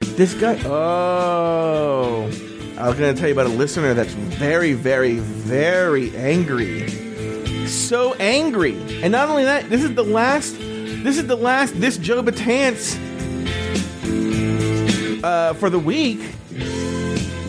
This 0.00 0.34
guy. 0.34 0.60
Oh, 0.64 2.24
I 2.76 2.88
was 2.88 2.98
going 2.98 3.14
to 3.14 3.18
tell 3.18 3.28
you 3.28 3.34
about 3.34 3.46
a 3.46 3.50
listener 3.50 3.94
that's 3.94 4.12
very, 4.12 4.72
very, 4.72 5.16
very 5.18 6.16
angry. 6.16 6.88
So 7.66 8.14
angry, 8.14 8.76
and 9.02 9.12
not 9.12 9.28
only 9.28 9.44
that, 9.44 9.68
this 9.68 9.84
is 9.84 9.94
the 9.94 10.04
last. 10.04 10.56
This 10.58 11.18
is 11.18 11.26
the 11.26 11.36
last. 11.36 11.80
This 11.80 11.96
Joe 11.98 12.22
Betance 12.22 12.96
uh, 15.22 15.52
for 15.54 15.68
the 15.68 15.78
week, 15.78 16.20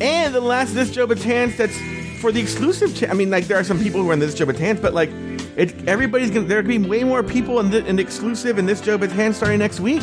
and 0.01 0.34
the 0.34 0.41
last 0.41 0.73
this 0.73 0.91
Joe 0.91 1.08
Betance 1.08 1.58
that's 1.58 1.77
for 2.19 2.32
the 2.32 2.39
exclusive. 2.39 3.10
I 3.10 3.13
mean, 3.13 3.29
like 3.29 3.45
there 3.47 3.58
are 3.58 3.63
some 3.63 3.79
people 3.79 4.01
who 4.01 4.10
are 4.10 4.13
in 4.13 4.19
this 4.19 4.34
Joe 4.34 4.45
Betance, 4.45 4.82
but 4.82 4.93
like 4.93 5.10
it, 5.55 5.88
everybody's 5.88 6.29
gonna. 6.29 6.45
There 6.45 6.60
are 6.60 6.62
gonna 6.62 6.79
be 6.79 6.88
way 6.88 7.03
more 7.03 7.23
people 7.23 7.60
in 7.60 7.69
the, 7.71 7.86
in 7.86 7.99
exclusive 7.99 8.58
in 8.58 8.65
this 8.65 8.82
Joe 8.82 8.97
Betance 8.97 9.36
starting 9.36 9.60
next 9.60 9.79
week. 9.79 10.01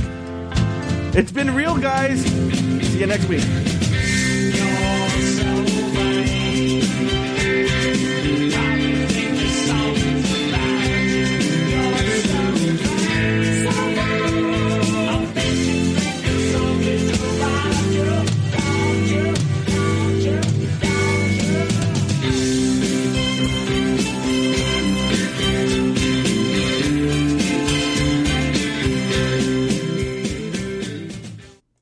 It's 1.15 1.33
been 1.33 1.55
real, 1.55 1.77
guys. 1.77 2.25
See 2.25 3.01
you 3.01 3.07
next 3.07 3.29
week. 3.29 3.66